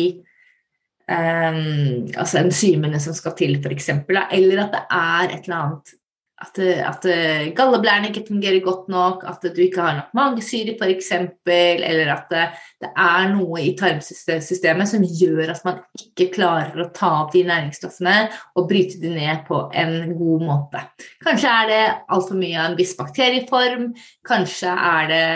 um, 1.08 2.10
altså 2.12 2.42
enzymene 2.42 3.00
som 3.04 3.16
skal 3.16 3.38
til, 3.39 3.56
f.eks. 3.62 3.89
Eller 4.10 4.66
at 4.66 4.75
det 4.75 4.84
er 4.89 5.32
et 5.32 5.48
eller 5.48 5.62
annet 5.62 5.96
at, 6.38 6.60
at 6.62 7.06
galleblæren 7.58 8.06
ikke 8.10 8.25
fungerer 8.27 8.60
godt 8.62 8.89
nok, 8.94 9.24
at 9.25 9.41
du 9.56 9.62
ikke 9.62 9.82
har 9.82 9.96
nok 9.98 10.12
magesyre 10.17 10.75
f.eks., 10.77 11.12
eller 11.48 12.12
at 12.13 12.27
det, 12.29 12.44
det, 12.84 12.91
er 12.94 13.32
noe 13.32 13.63
i 13.63 13.74
tarmsystemet 13.79 14.91
som 14.91 15.06
gjør 15.08 15.56
at 15.56 15.65
man 15.65 15.82
ikke 15.98 16.29
klarer 16.36 16.84
å 16.84 16.91
ta 16.94 17.10
opp 17.24 17.34
de 17.34 17.41
næringsstoffene 17.48 18.15
og 18.53 18.70
bryte 18.70 19.01
de 19.01 19.15
ned 19.15 19.44
på 19.50 19.63
en 19.74 20.13
god 20.20 20.46
måte. 20.46 20.86
Kanskje 21.25 21.58
er 21.63 21.74
det 21.74 21.84
altfor 22.06 22.38
mye 22.38 22.62
av 22.62 22.72
en 22.72 22.79
viss 22.79 22.94
bakterieform, 23.00 23.91
kanskje 24.27 24.77
er 24.94 25.13
det 25.13 25.27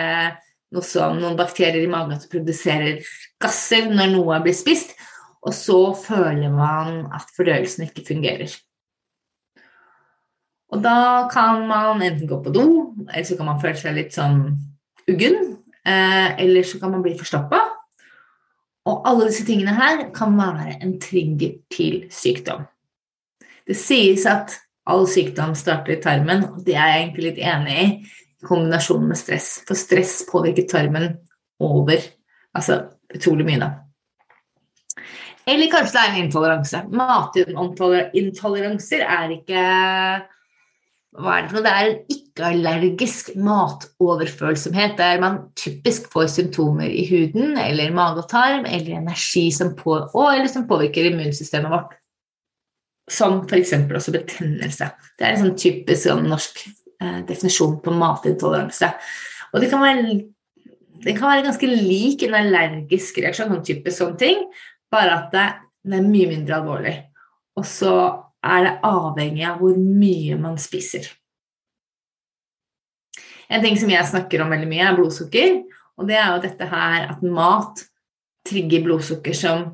noe 0.71 0.85
som 0.85 1.17
noen 1.19 1.37
bakterier 1.39 1.81
i 1.83 1.91
magen 1.91 2.19
som 2.21 2.31
produserer 2.31 3.01
gasser 3.41 3.89
når 3.91 4.13
noe 4.13 4.41
blir 4.45 4.55
spist, 4.55 4.93
og 5.41 5.55
så 5.57 5.79
føler 5.97 6.53
man 6.53 7.07
at 7.15 7.31
fordøyelsen 7.33 7.87
ikke 7.89 8.05
fungerer. 8.13 8.53
Og 10.71 10.83
da 10.83 11.27
kan 11.31 11.67
man 11.67 12.01
enten 12.01 12.27
gå 12.29 12.37
på 12.43 12.53
do, 12.55 12.65
eller 13.09 13.23
så 13.27 13.37
kan 13.37 13.49
man 13.49 13.61
føle 13.61 13.79
seg 13.79 13.97
litt 13.97 14.13
sånn 14.15 14.43
uggen. 15.11 15.37
Eh, 15.81 16.29
eller 16.43 16.63
så 16.67 16.79
kan 16.79 16.91
man 16.93 17.03
bli 17.03 17.17
forstoppa. 17.19 17.59
Og 18.89 18.95
alle 19.07 19.27
disse 19.29 19.45
tingene 19.45 19.73
her 19.77 20.07
kan 20.15 20.37
være 20.37 20.79
en 20.79 20.99
trigger 21.01 21.51
til 21.73 21.95
sykdom. 22.13 22.61
Det 23.67 23.77
sies 23.77 24.25
at 24.29 24.55
all 24.89 25.05
sykdom 25.09 25.53
starter 25.57 25.97
i 25.97 26.01
tarmen, 26.01 26.43
og 26.55 26.59
det 26.65 26.75
er 26.75 26.87
jeg 26.89 27.01
egentlig 27.03 27.25
litt 27.27 27.41
enig 27.51 27.75
i, 27.77 27.85
i 28.41 28.43
kombinasjon 28.47 29.07
med 29.09 29.17
stress. 29.19 29.47
For 29.67 29.75
stress 29.77 30.13
påvirker 30.29 30.65
tarmen 30.71 31.05
over 31.61 31.99
altså 32.57 32.73
utrolig 33.13 33.45
mye, 33.47 33.61
da. 33.61 33.69
Eller 35.49 35.71
kanskje 35.71 35.95
det 35.95 36.01
er 36.01 36.09
en 36.11 36.23
intoleranse. 36.25 36.77
Matintoleranser 36.93 39.01
er 39.05 39.27
ikke 39.35 39.61
hva 41.19 41.33
er 41.35 41.43
det 41.43 41.51
for 41.51 41.57
noe? 41.59 41.65
Det 41.65 41.71
er 41.71 41.89
en 41.89 42.13
ikke-allergisk 42.15 43.31
matoverfølsomhet, 43.35 44.93
der 44.99 45.19
man 45.19 45.41
typisk 45.59 46.07
får 46.13 46.29
symptomer 46.31 46.87
i 46.87 47.03
huden 47.09 47.57
eller 47.59 47.91
mage 47.95 48.23
og 48.23 48.29
tarm, 48.31 48.63
eller 48.63 49.01
energi 49.01 49.49
som, 49.51 49.73
på, 49.75 49.97
eller 50.15 50.47
som 50.51 50.69
påvirker 50.69 51.09
immunsystemet 51.09 51.73
vårt. 51.73 51.97
Som 53.11 53.41
f.eks. 53.43 53.75
også 53.91 54.15
betennelse. 54.15 54.87
Det 55.19 55.27
er 55.27 55.35
en 55.35 55.43
sånn 55.43 55.59
typisk 55.59 56.05
sånn, 56.05 56.29
norsk 56.31 56.63
eh, 56.63 57.19
definisjon 57.27 57.81
på 57.83 57.91
matintoleranse. 57.91 58.93
Og 59.51 59.59
det 59.59 59.67
kan, 59.73 59.83
være, 59.83 60.15
det 61.03 61.17
kan 61.17 61.27
være 61.27 61.47
ganske 61.49 61.73
lik 61.75 62.23
en 62.23 62.39
allergisk 62.39 63.19
reaksjon, 63.19 63.51
sånn 63.51 63.67
typisk 63.67 63.99
sånne 63.99 64.21
ting, 64.21 64.45
bare 64.91 65.17
at 65.17 65.35
det, 65.35 65.47
det 65.91 65.99
er 65.99 66.07
mye 66.07 66.31
mindre 66.31 66.61
alvorlig. 66.61 66.95
Og 67.59 67.67
så 67.67 67.97
er 68.41 68.63
det 68.65 68.77
avhengig 68.87 69.43
av 69.45 69.59
hvor 69.61 69.77
mye 69.77 70.37
man 70.41 70.57
spiser. 70.61 71.05
En 73.51 73.61
ting 73.63 73.77
som 73.77 73.91
jeg 73.91 74.07
snakker 74.07 74.41
om 74.41 74.51
veldig 74.53 74.69
mye, 74.69 74.87
er 74.87 74.97
blodsukker. 74.97 75.59
Og 75.99 76.07
det 76.09 76.17
er 76.17 76.31
jo 76.31 76.43
dette 76.45 76.67
her 76.71 77.09
at 77.11 77.23
mat 77.25 77.83
trigger 78.47 78.85
blodsukker 78.85 79.35
som 79.37 79.67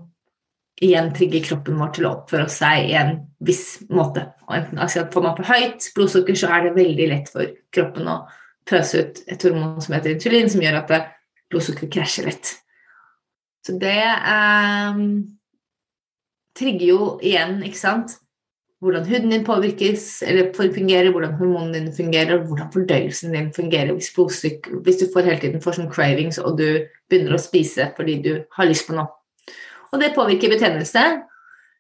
igjen 0.83 1.09
trigger 1.15 1.45
kroppen 1.45 1.77
vår 1.79 1.93
til 1.95 2.05
å 2.05 2.13
oppføre 2.17 2.49
seg 2.53 2.89
i 2.91 2.97
en 2.99 3.13
viss 3.45 3.79
måte. 3.93 4.27
Og 4.49 4.57
enten 4.59 4.81
altså, 4.83 5.05
Får 5.13 5.23
man 5.23 5.37
for 5.37 5.49
høyt 5.49 5.87
blodsukker, 5.95 6.37
så 6.37 6.51
er 6.53 6.67
det 6.67 6.75
veldig 6.77 7.07
lett 7.13 7.31
for 7.33 7.53
kroppen 7.73 8.11
å 8.11 8.19
pøse 8.67 8.99
ut 9.01 9.23
et 9.31 9.47
hormon 9.47 9.79
som 9.81 9.95
heter 9.95 10.17
insulin, 10.17 10.51
som 10.51 10.61
gjør 10.61 10.81
at 10.81 10.93
blodsukkeret 11.47 11.93
krasjer 11.93 12.27
litt. 12.27 12.51
Så 13.65 13.77
det 13.79 13.97
eh, 14.03 15.01
trigger 16.57 16.87
jo 16.87 17.01
igjen, 17.23 17.61
ikke 17.65 17.79
sant 17.79 18.17
hvordan 18.83 19.07
huden 19.09 19.31
din 19.33 19.45
påvirkes, 19.45 20.21
eller 20.21 20.51
fungerer, 20.53 21.09
hvordan 21.11 21.33
hormonene 21.39 21.79
dine 21.79 21.93
fungerer, 21.95 22.43
hvordan 22.45 22.69
fordøyelsen 22.73 23.33
din 23.33 23.53
fungerer 23.53 23.93
hvis, 23.93 24.11
hvis 24.83 24.99
du 25.01 25.07
får 25.13 25.25
hele 25.25 25.39
tiden 25.41 25.63
får 25.63 25.79
sånn 25.79 25.89
cravings 25.89 26.37
og 26.37 26.59
du 26.59 26.67
begynner 27.09 27.37
å 27.37 27.41
spise 27.41 27.89
fordi 27.97 28.19
du 28.21 28.33
har 28.53 28.69
lyst 28.69 28.85
på 28.87 28.97
noe. 28.97 29.09
Og 29.89 30.01
det 30.01 30.13
påvirker 30.13 30.51
betennelse, 30.51 31.03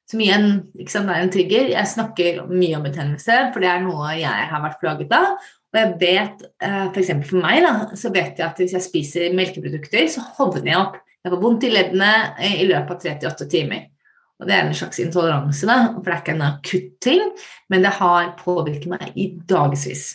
som 0.07 0.21
igjen 0.23 0.45
sant, 0.87 1.09
er 1.11 1.19
en 1.19 1.31
trigger. 1.31 1.73
Jeg 1.73 1.91
snakker 1.91 2.45
mye 2.47 2.77
om 2.77 2.85
betennelse, 2.87 3.39
for 3.51 3.63
det 3.63 3.69
er 3.69 3.83
noe 3.83 4.13
jeg 4.15 4.45
har 4.51 4.63
vært 4.63 4.79
plaget 4.79 5.11
av. 5.11 5.33
Og 5.75 5.79
jeg 5.81 5.97
vet, 5.99 6.45
eh, 6.63 6.85
f.eks. 6.87 7.11
For, 7.11 7.25
for 7.33 7.43
meg, 7.43 7.65
da, 7.65 7.73
så 7.99 8.13
vet 8.15 8.39
jeg 8.39 8.45
at 8.47 8.61
hvis 8.63 8.77
jeg 8.77 8.85
spiser 8.85 9.35
melkeprodukter, 9.35 10.07
så 10.09 10.23
hovner 10.39 10.71
jeg 10.71 10.79
opp. 10.79 10.95
Jeg 11.19 11.33
får 11.33 11.43
vondt 11.43 11.67
i 11.67 11.73
leddene 11.73 12.11
i 12.55 12.69
løpet 12.69 13.03
av 13.09 13.19
38 13.19 13.49
timer. 13.51 13.83
Og 14.37 14.45
det 14.45 14.53
er 14.53 14.67
en 14.67 14.77
slags 14.77 14.99
intoleranse, 15.01 15.65
da, 15.65 15.77
for 15.95 16.05
det 16.05 16.13
er 16.13 16.21
ikke 16.21 16.35
en 16.35 16.45
akutt 16.45 16.89
ting, 17.01 17.23
men 17.73 17.85
det 17.85 17.95
har 17.97 18.35
påvirket 18.37 18.89
meg 18.91 19.15
i 19.17 19.31
dagevis. 19.49 20.11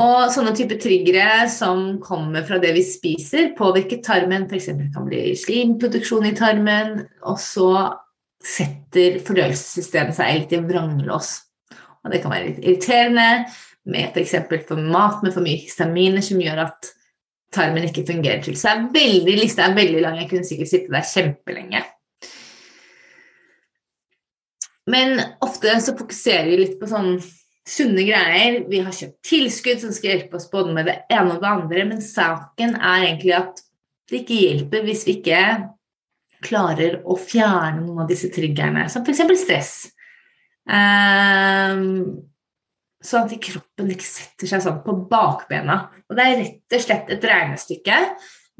Og 0.00 0.30
sånne 0.32 0.52
type 0.56 0.78
triggere 0.80 1.48
som 1.50 1.98
kommer 2.02 2.44
fra 2.46 2.60
det 2.62 2.70
vi 2.76 2.84
spiser, 2.86 3.50
påvirker 3.58 3.98
tarmen. 4.06 4.46
F.eks. 4.46 4.70
kan 4.94 5.08
bli 5.08 5.34
slimproduksjon 5.36 6.30
i 6.30 6.36
tarmen, 6.38 7.02
og 7.26 7.40
så 7.42 7.72
setter 8.40 9.18
fordøyelsessystemet 9.26 10.16
seg 10.16 10.38
litt 10.38 10.54
i 10.56 10.62
vranglås. 10.62 11.34
Og 12.00 12.14
det 12.14 12.22
kan 12.22 12.32
være 12.32 12.52
litt 12.52 12.62
irriterende 12.62 13.28
med 13.90 14.14
f.eks. 14.14 14.38
for 14.70 14.80
mat 14.80 15.20
med 15.24 15.34
for 15.34 15.44
mye 15.44 15.60
histaminer 15.66 16.24
som 16.24 16.40
gjør 16.40 16.64
at 16.68 16.92
tarmen 17.52 17.88
ikke 17.88 18.06
fungerer 18.08 18.40
til. 18.46 18.56
Så 18.56 18.72
veldig, 18.94 19.36
lista 19.42 19.66
er 19.66 19.76
veldig 19.76 20.04
lang. 20.06 20.20
Jeg 20.22 20.30
kunne 20.30 20.46
sikkert 20.46 20.70
sitte 20.70 20.94
der 20.94 21.10
kjempelenge. 21.10 21.82
Men 24.90 25.20
ofte 25.44 25.76
så 25.84 25.94
fokuserer 25.98 26.48
vi 26.50 26.58
litt 26.64 26.78
på 26.80 26.88
sånn 26.90 27.16
sunne 27.68 28.04
greier. 28.06 28.62
Vi 28.70 28.80
har 28.82 28.94
kjøpt 28.94 29.18
tilskudd 29.26 29.82
som 29.82 29.92
skal 29.94 30.14
hjelpe 30.14 30.38
oss 30.38 30.48
både 30.50 30.74
med 30.76 30.88
det 30.90 30.96
ene 31.12 31.36
og 31.36 31.42
det 31.42 31.50
andre, 31.50 31.84
men 31.92 32.02
saken 32.04 32.74
er 32.78 33.04
egentlig 33.04 33.36
at 33.38 33.62
det 34.10 34.22
ikke 34.22 34.40
hjelper 34.40 34.88
hvis 34.88 35.04
vi 35.06 35.18
ikke 35.20 35.44
klarer 36.42 36.98
å 37.04 37.14
fjerne 37.20 37.84
noen 37.84 38.02
av 38.04 38.10
disse 38.10 38.30
triggerne, 38.32 38.86
som 38.90 39.04
f.eks. 39.04 39.22
stress. 39.42 39.72
Um, 40.70 42.20
sånn 43.04 43.28
at 43.28 43.40
kroppen 43.44 43.92
ikke 43.92 44.08
setter 44.08 44.50
seg 44.50 44.64
sånn 44.64 44.82
på 44.84 44.96
bakbena. 45.10 45.82
Og 46.08 46.16
det 46.16 46.26
er 46.26 46.38
rett 46.40 46.76
og 46.78 46.84
slett 46.86 47.12
et 47.12 47.26
regnestykke 47.30 48.02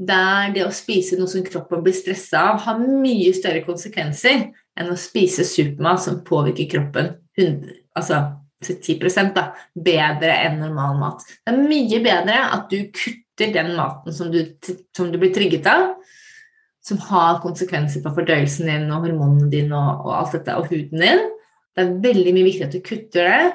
der 0.01 0.53
det 0.55 0.63
å 0.65 0.73
spise 0.73 1.19
noe 1.19 1.29
som 1.29 1.45
kroppen 1.45 1.83
blir 1.85 1.97
stressa 1.97 2.47
av, 2.53 2.63
har 2.65 2.79
mye 2.81 3.35
større 3.37 3.61
konsekvenser 3.67 4.47
enn 4.79 4.93
å 4.93 4.99
spise 4.99 5.47
supermat 5.47 6.03
som 6.05 6.21
påvirker 6.27 6.69
kroppen 6.71 7.15
100, 7.39 7.81
altså 7.99 8.21
10 8.61 9.33
da, 9.35 9.51
bedre 9.75 10.35
enn 10.45 10.61
normal 10.61 10.99
mat. 11.01 11.25
Det 11.41 11.55
er 11.55 11.63
mye 11.65 12.01
bedre 12.05 12.37
at 12.57 12.69
du 12.73 12.91
kutter 12.93 13.55
den 13.55 13.73
maten 13.79 14.13
som 14.13 14.29
du, 14.33 14.43
som 14.97 15.09
du 15.13 15.17
blir 15.21 15.33
trigget 15.35 15.69
av, 15.71 15.95
som 16.85 17.01
har 17.09 17.41
konsekvenser 17.45 18.05
på 18.05 18.13
fordøyelsen 18.17 18.69
din 18.69 18.93
og 18.93 19.07
hormonene 19.07 19.49
dine 19.53 19.77
og, 19.77 20.07
og 20.07 20.15
alt 20.19 20.37
dette, 20.37 20.57
og 20.57 20.69
huden 20.73 21.05
din. 21.05 21.27
Det 21.77 21.85
er 21.85 21.99
veldig 22.05 22.37
mye 22.37 22.49
viktig 22.49 22.67
at 22.69 22.77
du 22.77 22.85
kutter 22.85 23.29
det 23.31 23.51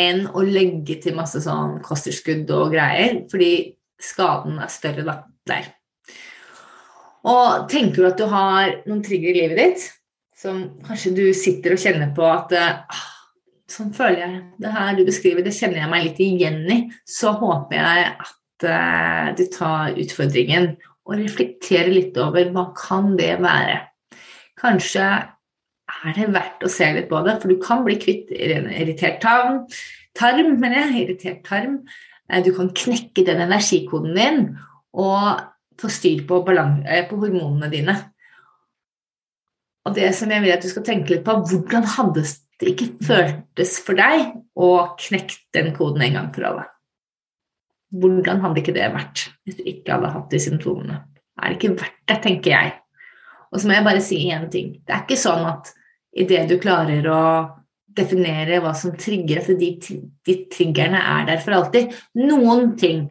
enn 0.00 0.26
å 0.36 0.44
legge 0.46 1.00
til 1.02 1.16
masse 1.16 1.40
sånn 1.42 1.80
kosttilskudd 1.82 2.50
og 2.54 2.74
greier, 2.74 3.24
fordi 3.30 3.52
skaden 4.00 4.60
er 4.62 4.70
større 4.72 5.06
da, 5.06 5.16
der. 5.48 5.72
Og 7.28 7.66
tenker 7.72 8.04
du 8.04 8.08
at 8.08 8.20
du 8.20 8.28
har 8.30 8.76
noen 8.86 9.02
trigger 9.04 9.32
i 9.32 9.40
livet 9.42 9.58
ditt 9.60 9.88
som 10.40 10.60
kanskje 10.86 11.12
du 11.16 11.24
sitter 11.36 11.74
og 11.76 11.82
kjenner 11.82 12.12
på 12.16 12.26
at 12.28 12.54
ah, 12.56 13.08
Sånn 13.70 13.92
føler 13.94 14.18
jeg 14.24 14.38
det 14.58 14.70
her 14.74 14.96
du 14.98 15.04
beskriver, 15.06 15.44
det 15.46 15.54
kjenner 15.54 15.84
jeg 15.84 15.90
meg 15.92 16.06
litt 16.08 16.16
igjen 16.24 16.64
i. 16.74 16.78
Så 17.06 17.30
håper 17.38 17.76
jeg 17.78 18.08
at 18.10 18.64
uh, 18.66 19.28
du 19.38 19.44
tar 19.54 19.94
utfordringen 19.94 20.72
og 21.06 21.20
reflekterer 21.20 21.92
litt 21.94 22.18
over 22.18 22.50
hva 22.50 22.64
kan 22.74 23.12
det 23.20 23.36
være. 23.38 23.76
Kanskje 24.58 25.06
er 25.06 26.16
det 26.16 26.26
verdt 26.34 26.66
å 26.66 26.72
se 26.72 26.90
litt 26.96 27.06
på 27.12 27.22
det, 27.26 27.36
for 27.38 27.52
du 27.52 27.62
kan 27.62 27.86
bli 27.86 27.94
kvitt 28.02 28.34
irritert 28.34 29.22
tarm, 29.22 29.62
tarm 30.18 30.56
mener 30.58 30.88
jeg, 30.88 31.04
irritert 31.04 31.44
tarm. 31.46 31.80
Eh, 32.26 32.42
du 32.42 32.50
kan 32.56 32.74
knekke 32.74 33.22
den 33.26 33.42
energikoden 33.46 34.18
din 34.18 34.42
og 34.98 35.46
få 35.80 35.90
styr 35.94 36.26
på, 36.26 36.42
eh, 36.50 37.06
på 37.06 37.22
hormonene 37.22 37.70
dine. 37.70 37.96
Og 39.88 39.96
det 39.96 40.10
som 40.16 40.32
jeg 40.32 40.44
vil 40.44 40.52
at 40.54 40.64
du 40.64 40.68
skal 40.70 40.84
tenke 40.86 41.14
litt 41.14 41.24
på, 41.26 41.36
hvordan 41.48 41.86
hadde 41.96 42.24
det 42.60 42.74
ikke 42.74 42.90
føltes 43.06 43.78
for 43.84 43.96
deg 43.96 44.34
å 44.60 44.70
knekke 45.00 45.38
den 45.56 45.72
koden 45.76 46.04
en 46.04 46.18
gang 46.18 46.28
for 46.34 46.48
alle? 46.50 46.66
Hvordan 47.90 48.42
hadde 48.44 48.60
ikke 48.62 48.76
det 48.76 48.90
vært 48.92 49.24
hvis 49.46 49.58
du 49.58 49.64
ikke 49.66 49.96
hadde 49.96 50.12
hatt 50.14 50.28
de 50.30 50.42
symptomene? 50.42 50.98
Det 51.08 51.46
er 51.46 51.56
ikke 51.56 51.72
verdt 51.80 52.02
det, 52.10 52.18
tenker 52.26 52.52
jeg. 52.52 52.74
Og 53.50 53.58
så 53.58 53.66
må 53.66 53.78
jeg 53.78 53.86
bare 53.86 54.02
si 54.04 54.18
én 54.30 54.44
ting. 54.52 54.74
Det 54.84 54.94
er 54.94 55.06
ikke 55.06 55.18
sånn 55.18 55.46
at 55.48 55.72
idet 56.20 56.44
du 56.50 56.58
klarer 56.62 57.08
å 57.10 57.22
definere 57.96 58.60
hva 58.62 58.74
som 58.76 58.94
trigger 58.98 59.40
at 59.40 59.48
de, 59.58 59.70
de 60.28 60.36
triggerne 60.52 61.00
er 61.00 61.24
der 61.32 61.40
for 61.42 61.56
alltid. 61.56 61.96
Noen 62.20 62.76
ting 62.78 63.08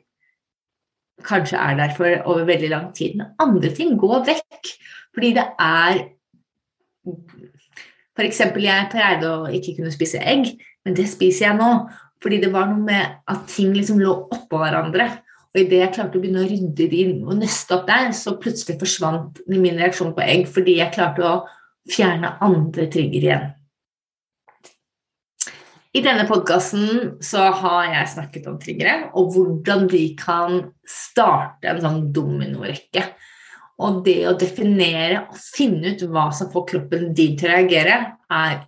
kanskje 1.27 1.59
er 1.59 1.75
der 1.75 1.91
for 1.97 2.29
over 2.31 2.45
veldig 2.47 2.69
lang 2.71 2.87
tid, 2.95 3.17
men 3.19 3.33
andre 3.43 3.73
ting 3.75 3.97
går 3.99 4.23
vekk. 4.29 4.71
Fordi 5.15 5.33
det 5.35 5.45
er 5.59 6.03
F.eks. 8.19 8.41
jeg 8.59 8.89
pleide 8.91 9.31
å 9.31 9.49
ikke 9.55 9.77
kunne 9.77 9.93
spise 9.93 10.19
egg, 10.19 10.53
men 10.85 10.97
det 10.97 11.07
spiser 11.11 11.49
jeg 11.49 11.59
nå. 11.59 11.71
Fordi 12.19 12.41
det 12.43 12.49
var 12.51 12.67
noe 12.67 12.83
med 12.83 13.19
at 13.31 13.45
ting 13.47 13.71
liksom 13.71 14.01
lå 14.01 14.11
oppå 14.27 14.59
hverandre. 14.59 15.07
Og 15.49 15.61
idet 15.61 15.79
jeg 15.79 15.93
klarte 15.95 16.19
å 16.19 16.21
begynne 16.21 16.43
å 16.43 16.49
rydde 16.49 16.89
det 16.91 16.97
inn 17.05 17.21
og 17.23 17.39
nøste 17.39 17.77
opp 17.77 17.87
der, 17.87 18.11
så 18.13 18.35
plutselig 18.41 18.75
forsvant 18.81 19.39
min 19.49 19.79
reaksjon 19.79 20.11
på 20.17 20.25
egg 20.25 20.49
fordi 20.51 20.77
jeg 20.77 20.93
klarte 20.93 21.25
å 21.25 21.37
fjerne 21.89 22.35
andre 22.45 22.85
trigger 22.91 23.23
igjen. 23.23 23.47
I 25.97 26.03
denne 26.05 26.27
podkasten 26.29 27.15
har 27.33 27.87
jeg 27.89 28.11
snakket 28.11 28.45
om 28.51 28.59
triggere, 28.61 29.07
og 29.17 29.31
hvordan 29.33 29.87
de 29.89 30.03
kan 30.19 30.59
starte 30.85 31.71
en 31.71 31.81
sånn 31.81 32.03
dominorekke. 32.13 33.07
Og 33.79 34.01
det 34.03 34.19
å 34.27 34.35
definere 34.39 35.23
og 35.29 35.37
finne 35.39 35.93
ut 35.93 36.03
hva 36.11 36.27
som 36.35 36.51
får 36.51 36.65
kroppen 36.73 37.13
din 37.15 37.37
til 37.39 37.49
å 37.49 37.53
reagere, 37.53 37.99
er 38.27 38.63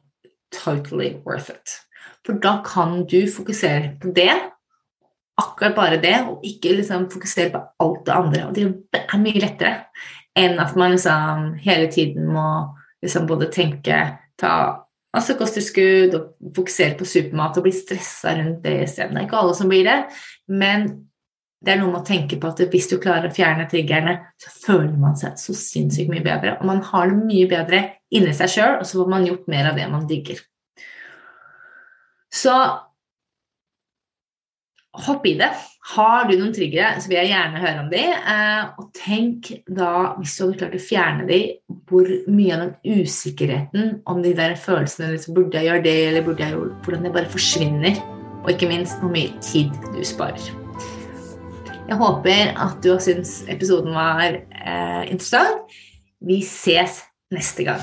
totally 0.55 1.17
worth 1.25 1.51
it. 1.51 1.77
For 2.25 2.39
da 2.41 2.59
kan 2.65 3.03
du 3.09 3.19
fokusere 3.31 3.95
på 4.01 4.13
det, 4.15 4.31
akkurat 5.41 5.75
bare 5.75 5.99
det, 6.01 6.15
og 6.29 6.45
ikke 6.45 6.75
liksom 6.77 7.09
fokusere 7.11 7.51
på 7.53 7.63
alt 7.83 8.05
det 8.07 8.15
andre. 8.15 8.45
Og 8.47 8.55
det 8.55 9.01
er 9.01 9.21
mye 9.21 9.41
lettere 9.41 9.75
enn 10.39 10.61
at 10.63 10.77
man 10.79 10.95
liksom 10.95 11.51
hele 11.59 11.89
tiden 11.91 12.29
må 12.31 12.47
liksom 13.03 13.27
både 13.27 13.49
tenke, 13.51 13.97
ta 14.39 14.53
masse 15.11 15.35
kosttilskudd 15.35 16.13
og 16.15 16.53
fokusere 16.55 16.95
på 16.99 17.07
supermat 17.09 17.57
og 17.59 17.65
bli 17.65 17.73
stressa 17.75 18.35
rundt 18.37 18.61
det 18.63 18.77
isteden. 18.85 19.17
Det 19.17 19.25
er 19.25 19.27
ikke 19.27 19.41
alle 19.41 19.57
som 19.57 19.71
blir 19.71 19.87
det, 19.87 19.97
men 20.47 20.87
det 21.61 21.75
er 21.75 21.81
noe 21.81 21.91
med 21.91 22.01
å 22.01 22.07
tenke 22.07 22.39
på 22.41 22.49
at 22.49 22.61
hvis 22.73 22.89
du 22.89 22.95
klarer 23.01 23.29
å 23.29 23.35
fjerne 23.35 23.67
triggerne, 23.69 24.15
så 24.41 24.53
føler 24.63 24.95
man 24.97 25.17
seg 25.19 25.37
så 25.37 25.53
sinnssykt 25.53 26.09
mye 26.09 26.23
bedre. 26.25 26.55
Og 26.57 26.69
man 26.69 26.81
har 26.87 27.11
det 27.11 27.19
mye 27.21 27.49
bedre 27.49 27.81
inni 28.09 28.33
seg 28.33 28.49
sjøl, 28.49 28.77
og 28.79 28.87
så 28.89 29.01
får 29.01 29.11
man 29.13 29.27
gjort 29.27 29.51
mer 29.51 29.69
av 29.69 29.77
det 29.77 29.89
man 29.91 30.07
digger. 30.09 30.41
Så 32.33 32.55
hopp 35.05 35.27
i 35.29 35.35
det. 35.39 35.51
Har 35.91 36.27
du 36.29 36.35
noen 36.37 36.53
triggere, 36.55 36.95
så 37.01 37.09
vil 37.09 37.19
jeg 37.19 37.31
gjerne 37.31 37.61
høre 37.61 37.83
om 37.83 37.91
de. 37.91 38.01
Eh, 38.09 38.63
og 38.81 38.89
tenk 38.97 39.51
da, 39.67 39.91
hvis 40.19 40.35
du 40.37 40.43
hadde 40.43 40.59
klart 40.61 40.77
å 40.77 40.83
fjerne 40.83 41.27
de, 41.29 41.41
hvor 41.89 42.09
mye 42.29 42.55
av 42.55 42.63
den 42.65 43.03
usikkerheten 43.03 43.99
om 44.09 44.23
de 44.25 44.33
der 44.37 44.57
følelsene 44.59 45.13
liksom, 45.15 45.37
Burde 45.37 45.61
jeg 45.61 45.71
gjøre 45.71 45.85
det, 45.85 45.97
eller 46.09 46.25
burde 46.25 46.45
jeg 46.45 46.55
gjøre 46.55 46.73
Hvordan 46.85 47.05
det 47.07 47.13
bare 47.17 47.35
forsvinner. 47.37 48.01
Og 48.41 48.55
ikke 48.55 48.71
minst 48.71 48.97
hvor 49.01 49.13
mye 49.13 49.29
tid 49.45 49.73
du 49.93 50.01
sparer. 50.05 50.60
Jeg 51.91 51.99
håper 51.99 52.53
at 52.55 52.77
du 52.79 52.93
har 52.93 53.01
syntes 53.03 53.41
episoden 53.51 53.91
var 53.91 54.21
eh, 54.31 55.01
interessant. 55.11 55.73
Vi 56.23 56.37
ses 56.47 57.01
neste 57.35 57.65
gang. 57.67 57.81